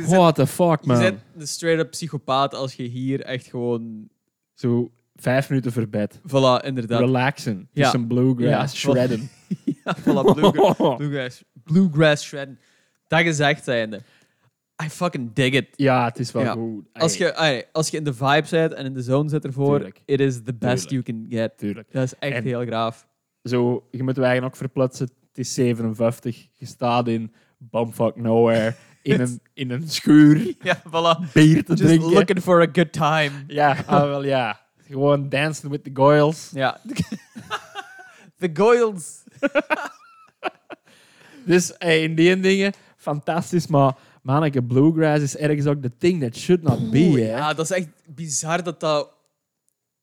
[0.00, 0.98] Je what the fuck, je man.
[0.98, 4.08] bent een straight-up psychopaat als je hier echt gewoon...
[4.54, 6.18] Zo Vijf minuten voor bed.
[6.28, 7.00] Voilà, inderdaad.
[7.00, 7.68] Relaxen.
[7.72, 7.82] Ja.
[7.82, 9.30] Tussen bluegrass, Ja, shredden.
[9.84, 12.58] ja, voilà, bluegrass, bluegrass, bluegrass shredden.
[13.08, 14.00] Dat gezegd zijnde.
[14.84, 15.66] I fucking dig it.
[15.76, 16.52] ja, het is wel Ja.
[16.52, 16.84] goed.
[16.92, 20.02] Als je, als je in de vibe bent en in de zone zit ervoor, Tuurlijk.
[20.04, 21.58] it is the best you can get.
[21.58, 21.92] Tuurlijk.
[21.92, 23.06] Dat is echt En- heel graaf.
[23.42, 25.06] Zo, je moet wagen ook verplaatsen.
[25.28, 26.48] Het is 57.
[26.52, 27.32] Je staat in
[27.70, 28.74] bumfuck nowhere.
[29.02, 30.54] In een, in een schuur.
[30.62, 31.32] Ja, voilà.
[31.32, 32.12] Bier te Just drinken.
[32.12, 33.30] looking for a good time.
[33.46, 34.60] Ja, ah, wel ja.
[34.88, 36.50] Gewoon dancen with the goils.
[36.54, 36.80] Ja.
[38.38, 39.22] the Goyles.
[41.44, 43.66] Dus ey, in die dingen, fantastisch.
[43.66, 46.98] Maar manneke, bluegrass is ergens ook de thing that should not be.
[46.98, 47.36] Oeh, hè.
[47.36, 49.08] ja, dat is echt bizar dat dat...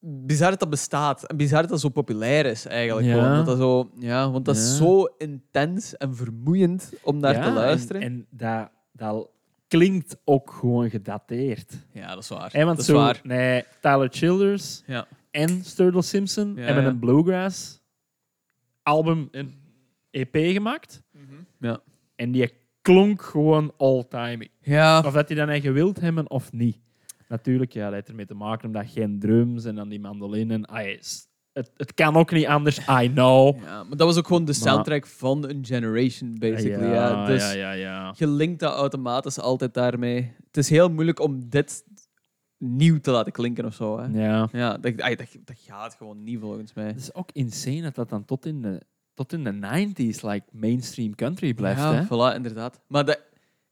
[0.02, 1.24] Bizar dat dat bestaat.
[1.28, 3.08] En bizar dat dat zo populair is, eigenlijk.
[3.08, 3.14] Ja.
[3.14, 3.36] Gewoon.
[3.36, 7.52] Dat dat zo, ja, want dat is zo intens en vermoeiend om naar Ja, te
[7.52, 8.02] luisteren.
[8.02, 9.30] En, en dat, dat
[9.68, 11.74] klinkt ook gewoon gedateerd.
[11.92, 12.50] ja, dat is waar.
[12.52, 13.20] Hè, want dat is zo, waar.
[13.24, 15.08] nee, Tyler Childers Ja.
[15.32, 17.82] en Sturgill Simpson hebben een bluegrass
[18.84, 19.54] album, een
[20.12, 21.04] EP gemaakt.
[21.60, 21.80] Ja.
[22.16, 24.48] En die klonk gewoon all-time.
[24.62, 25.00] Ja.
[25.06, 26.78] Of dat die dan eigen wild hebben of niet.
[27.30, 30.52] Natuurlijk, ja, dat heeft ermee te maken omdat geen drums en dan die mandolin.
[30.52, 30.98] En, ah,
[31.54, 33.62] het, het kan ook niet anders, I know.
[33.64, 36.92] ja, maar dat was ook gewoon de soundtrack van een generation, basically.
[36.94, 38.14] Ja, dus ja, ja, ja.
[38.18, 40.34] je linkt dat automatisch altijd daarmee.
[40.46, 41.84] Het is heel moeilijk om dit
[42.58, 44.00] nieuw te laten klinken of zo.
[44.00, 44.06] Hè.
[44.06, 44.50] Ja.
[44.52, 46.86] Ja, dat, dat, dat gaat gewoon niet volgens mij.
[46.86, 48.82] Het is ook insane dat dat dan tot in de,
[49.14, 51.80] tot in de 90s like mainstream country blijft.
[51.80, 52.04] ja, hè?
[52.06, 52.80] voilà, inderdaad.
[52.88, 53.22] Maar dat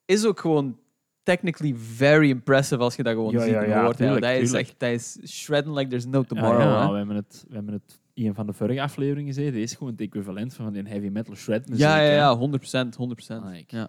[0.05, 0.79] is ook gewoon
[1.27, 3.97] technically very impressive als je dat gewoon Ja, ziet ja, en ja, hoort.
[3.97, 6.61] tuurlijk, dat, is echt, dat is shredding like there's no Ja, tomorrow.
[6.61, 9.51] ja, we, hebben het, we hebben het in een van de vorige afleveringen gezien.
[9.51, 11.85] Dit is gewoon het equivalent van die heavy metal shred muziek.
[11.85, 12.15] Ja, ja, hè.
[12.15, 12.95] ja, 100%.
[12.97, 13.43] 100%.
[13.43, 13.87] Like, Ja.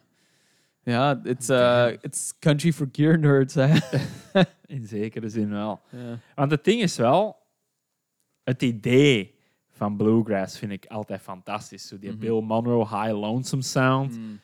[0.83, 3.55] Ja, it's, uh, it's country for gear nerds.
[3.55, 3.75] Hè.
[4.67, 5.81] In zekere zin wel.
[5.91, 6.19] Ja.
[6.35, 7.37] Want het ding is wel,
[8.45, 9.35] het idee
[9.71, 11.87] van bluegrass vind ik altijd fantastisch.
[11.89, 12.19] Zo die Mhm.
[12.19, 14.19] Bill Monroe High Lonesome Sound.
[14.19, 14.41] Mm.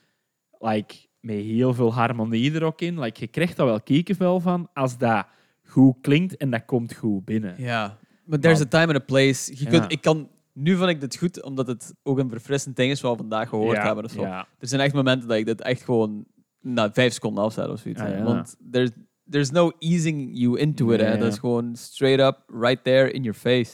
[0.58, 0.94] like,
[1.24, 3.00] met heel veel harmonie er ook in.
[3.00, 5.26] Like, je krijgt daar wel kiekenvel van als dat
[5.62, 7.54] goed klinkt en dat komt goed binnen.
[7.58, 9.52] Ja, maar there's a time and a place.
[9.58, 9.88] Je kunt, Ja.
[9.88, 13.12] ik kan, nu vind ik dit goed, omdat het ook een verfrissend ding is wat
[13.12, 14.04] we vandaag gehoord ja, hebben.
[14.04, 14.20] Of zo.
[14.20, 16.24] Ja, Er zijn echt momenten dat ik dit echt gewoon
[16.60, 18.00] na vijf seconden afzet of zoiets.
[18.00, 18.24] Ah.
[18.24, 18.90] Want there's,
[19.30, 21.00] there's no easing you into it.
[21.00, 21.18] Hè.
[21.18, 23.72] Dat is gewoon straight up, right there in your face.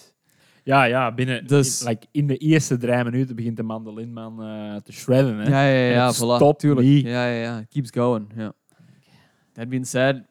[0.65, 4.77] Ja, ja binnen Dus- in, like, in de eerste drie minuten begint de mandolinman eh,
[4.77, 5.39] te shredden.
[5.39, 5.49] Hè?
[5.49, 6.57] Ja, ja, ja, ja voilà.
[6.57, 6.87] Tuurlijk.
[6.87, 7.07] niet.
[7.07, 7.65] Ja, ja, ja.
[7.69, 8.27] Keeps going.
[8.37, 8.53] Ja.
[9.53, 10.23] That being said,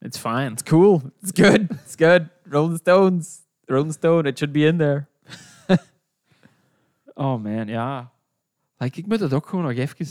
[0.00, 0.50] It's fine.
[0.50, 1.02] it's cool.
[1.22, 1.60] It's good.
[1.70, 2.22] It's good.
[2.48, 3.44] Rolling Stones.
[3.66, 5.06] Rolling Stone, it should be in there.
[7.18, 8.12] Oh man, ja.
[8.78, 10.06] Like, ik moet het ook gewoon nog even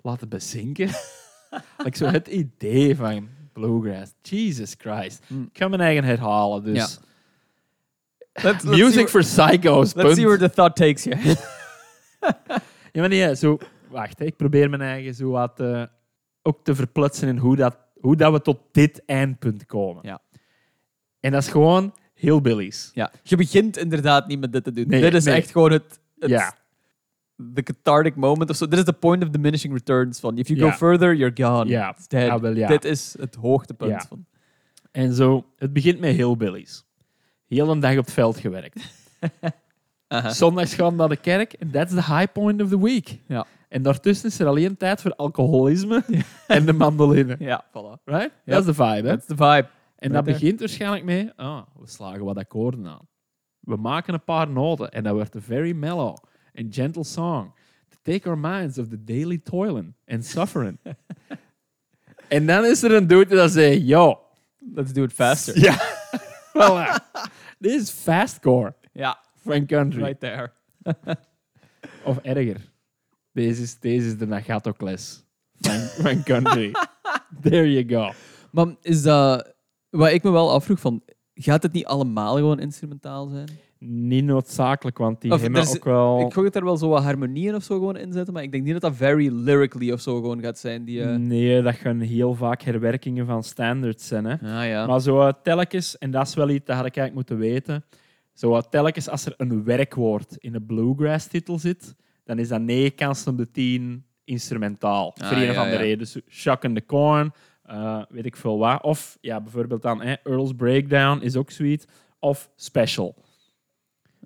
[0.00, 0.88] laten bezinken.
[1.84, 4.12] like, zo het idee van bluegrass.
[4.22, 5.22] Jesus Christ.
[5.26, 5.48] Mm.
[5.52, 6.76] Ik ga mijn eigen herhalen, dus...
[6.76, 7.04] Ja.
[8.42, 11.16] Let's, let's see Music for psychos, Let's see where the thought takes you.
[12.92, 13.58] Ja, maar nee, zo...
[13.88, 15.82] Wacht, ik probeer mijn eigen zo wat eh,
[16.42, 20.02] ook te verplaatsen in hoe dat, hoe dat we tot dit eindpunt komen.
[20.06, 20.20] Ja.
[21.20, 22.90] En dat is gewoon heel billies.
[22.94, 23.10] ja.
[23.22, 24.84] Je begint inderdaad niet met dit te doen.
[24.88, 25.34] Nee, dit is nee.
[25.34, 26.54] echt gewoon het, het Ja.
[27.54, 28.68] the cathartic moment of zo.
[28.68, 30.70] Dit is de point of diminishing returns van if you Ja.
[30.70, 31.70] go further, you're gone.
[31.70, 31.90] Ja.
[31.90, 32.30] It's dead.
[32.30, 32.54] Ah, wel.
[32.54, 34.26] Dit is het hoogtepunt van.
[34.90, 36.84] En zo, het begint met heel billies.
[37.46, 38.80] Heel een dag op het veld gewerkt.
[40.08, 40.30] Aha.
[40.30, 43.18] Zondags gaan we naar de kerk en that's the high point of the week.
[43.26, 43.46] Ja.
[43.68, 46.04] En daartussen is er alleen tijd voor alcoholisme
[46.46, 47.36] en de mandoline.
[47.52, 48.02] Ja, voilà.
[48.04, 48.30] Right?
[48.44, 49.16] Dat is de vibe, hè?
[49.16, 49.66] That's the vibe.
[49.96, 53.08] En dat begint waarschijnlijk mee, ah, we slagen wat akkoorden aan.
[53.60, 56.16] We maken een paar noten en dat wordt een very mellow
[56.54, 57.52] and gentle song.
[57.88, 60.78] To take our minds of the daily toiling and suffering.
[62.28, 64.20] en dan is er een dude die dat zegt, yo.
[64.74, 65.60] Let's do it faster.
[65.60, 65.76] Ja.
[66.56, 66.94] Voilà.
[67.58, 70.02] Dit is fastcore Ja, van country.
[70.02, 70.52] right there.
[72.04, 72.72] Of erger.
[73.32, 75.24] Deze is, deze is de Nagatocles
[75.60, 76.72] van, van country.
[77.42, 78.12] There you go.
[78.50, 79.54] Maar is dat...
[79.90, 81.02] Wat ik me wel afvroeg van...
[81.34, 83.48] Gaat het niet allemaal gewoon instrumentaal zijn?
[83.78, 86.20] Niet noodzakelijk, want die Of hebben is- ook wel...
[86.20, 88.52] Ik gok dat er wel zo wat harmonieën of zo gewoon in zitten, maar ik
[88.52, 90.84] denk niet dat dat very lyrically of zo gewoon gaat zijn.
[90.84, 94.24] Die, eh, Nee, dat gaan heel vaak herwerkingen van standards zijn.
[94.24, 94.32] Hè.
[94.32, 94.86] Ah ja.
[94.86, 97.84] Maar zo uh, telkens, en dat is wel iets dat had ik eigenlijk moeten weten,
[98.32, 101.94] zo uh, telkens als er een werkwoord in een bluegrass-titel zit,
[102.24, 105.14] dan is dat 9 kansen op de 10 instrumentaal.
[105.16, 105.82] Ah, voor een ja, of andere ja.
[105.82, 105.98] reden.
[105.98, 107.32] Dus Shock in the Corn,
[107.62, 108.82] eh, weet ik veel wat.
[108.82, 111.84] Of ja, bijvoorbeeld dan eh, Earl's Breakdown is ook zoiets.
[112.18, 113.14] Of Special.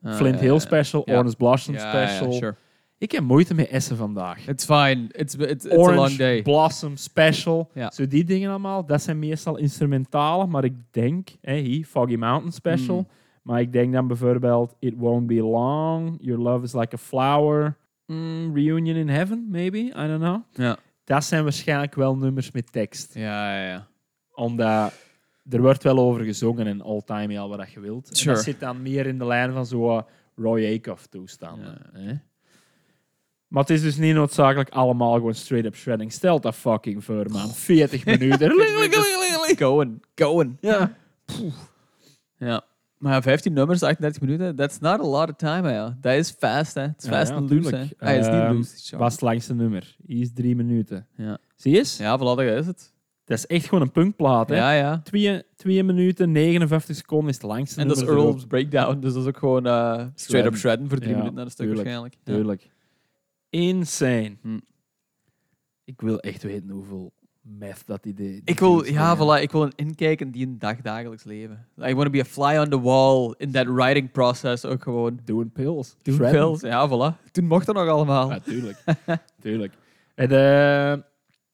[0.03, 0.59] Ah, Flint Hill.
[0.59, 1.13] Special, Ja.
[1.17, 2.33] Orange Blossom Special.
[2.33, 2.55] sure.
[2.99, 4.47] Ik heb moeite met Essen vandaag.
[4.49, 5.09] It's fine.
[5.13, 6.43] It's, it's, it's a Orange, long day.
[6.43, 7.71] Blossom, Special.
[7.75, 7.91] Ja.
[7.91, 8.87] Zo die dingen allemaal.
[8.87, 10.47] Dat zijn meestal instrumentale.
[10.47, 12.97] Maar ik denk, hè, hier, Foggy Mountain Special.
[12.97, 13.07] Mm.
[13.43, 17.77] Maar ik denk dan bijvoorbeeld It Won't Be Long, Your Love Is Like a Flower,
[18.07, 20.41] mm, Reunion in Heaven, maybe, I don't know.
[20.53, 20.77] Ja.
[21.05, 23.15] Dat zijn waarschijnlijk wel nummers met tekst.
[23.15, 23.87] Ja, ja, ja.
[24.35, 24.93] Omdat
[25.51, 28.09] er wordt wel over gezongen in All Time Al wat dat je wilt.
[28.09, 28.35] En Sure.
[28.35, 30.03] dat zit dan meer in de lijn van zo'n
[30.37, 31.79] Roy Acuff toestanden.
[31.93, 32.13] hè.
[33.49, 36.13] Maar het is dus niet noodzakelijk allemaal gewoon straight-up shredding.
[36.13, 37.51] Stel dat fucking voor, man.
[37.51, 38.51] 40 minuten.
[39.59, 40.57] Going, going.
[40.61, 40.93] ja.
[42.37, 42.63] Ja.
[42.99, 45.97] Maar ja, 15 nummers, 38 minuten, that's not a lot of time, ja.
[46.01, 46.81] Dat is fast, hè.
[46.83, 47.81] Het is Ja, fast ja, and loose, hè.
[47.99, 48.97] het is niet Ehm, loose.
[48.97, 49.97] was het langste nummer.
[50.07, 51.07] Hier is drie minuten.
[51.17, 51.39] Ja.
[51.57, 51.97] Zie je eens?
[51.97, 52.93] Ja, voilà, dat is het.
[53.31, 54.57] Dat is echt gewoon een punkplaat, hè?
[54.57, 55.01] Ja, ja.
[55.05, 59.13] Twee, twee minuten, 59 seconden is het langste En dat is nummer Earl's Breakdown, dus
[59.13, 61.67] dat is ook gewoon eh, straight up shredden voor drie Ja, minuten naar een stuk
[61.67, 62.17] tuurlijk, waarschijnlijk.
[62.25, 62.35] Ja.
[62.35, 62.71] Tuurlijk.
[63.51, 64.37] Insane.
[64.43, 64.59] Hm.
[65.85, 68.31] Ik wil echt weten hoeveel meth dat idee.
[68.31, 71.67] die Ik wil, ja, voilà, ik wil een inkijk in die een dag dagelijks leven.
[71.79, 75.21] I want to be a fly on the wall in that writing process ook gewoon.
[75.25, 75.97] Doing pills.
[76.03, 76.41] Doen Shredden.
[76.41, 77.31] pills, ja, voilà.
[77.31, 78.31] Toen mocht dat nog allemaal.
[78.31, 78.85] Ja, tuurlijk.
[79.43, 79.73] tuurlijk.
[80.15, 80.99] En eh,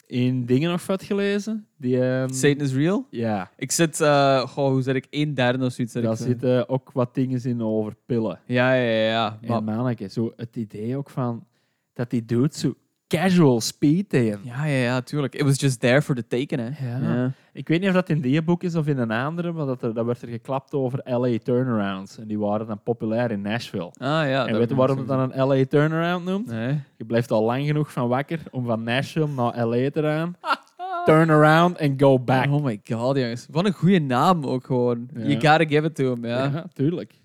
[0.07, 1.66] in dingen nog wat gelezen?
[1.77, 3.07] Die, ehm, Satan is real.
[3.11, 5.07] Ja, Ik zit, eh, goh, hoe zit ik?
[5.11, 5.95] Een derde of zoiets.
[5.95, 8.41] daar zitten ook wat dingen in over pillen.
[8.47, 9.09] Ja, ja, ja.
[9.09, 9.39] ja.
[9.41, 11.47] En Maar, manneke, zo het idee ook van
[11.93, 12.74] dat die dude zo
[13.09, 14.41] casual speed tegen.
[14.43, 15.35] ja, ja, ja, tuurlijk.
[15.35, 16.87] It was just there for the taken, hè.
[16.99, 17.33] Ja.
[17.53, 19.83] Ik weet niet of dat in die boek is of in een andere, maar dat,
[19.83, 22.19] er, dat werd er geklapt over LA turnarounds.
[22.19, 23.93] En die waren dan populair in Nashville.
[23.99, 24.47] Ah, ja.
[24.47, 26.47] en weet je waarom het dan een LA turnaround noemt?
[26.47, 26.81] Nee.
[26.97, 30.37] Je blijft al lang genoeg van wakker om van Nashville naar LA te gaan.
[31.07, 32.51] Turn around and go back.
[32.51, 33.47] Oh my god, jongens.
[33.51, 35.09] Wat een goede naam ook gewoon.
[35.15, 35.20] Ja.
[35.20, 36.45] You gotta give it to him, ja.
[36.45, 36.65] Ja,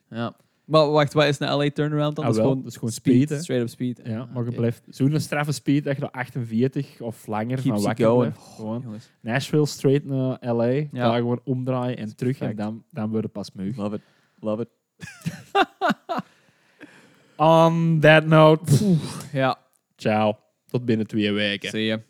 [0.10, 0.34] ja.
[0.72, 2.26] Maar wacht, wat is een LA turnaround dan?
[2.26, 4.02] Ah, dat is wel, gewoon, dat is gewoon speed, speed, straight up speed.
[4.04, 7.64] Ja, Ah, maar je blijft zo'n straffe speed dat je er 48 of langer Keeps
[7.68, 8.34] van wakker going.
[8.34, 8.52] blijft.
[8.56, 8.82] Gewoon.
[8.84, 10.88] Jongens, Nashville straight naar LA, Ja.
[10.92, 13.74] daar gewoon omdraaien en terug en dan, dan word je pas moe.
[13.76, 14.02] love it.
[14.40, 14.70] Love it.
[17.38, 18.72] On that note,
[19.34, 19.58] Ja,
[19.96, 20.38] ciao.
[20.68, 21.70] Tot binnen twee weken.
[21.70, 22.02] zie je.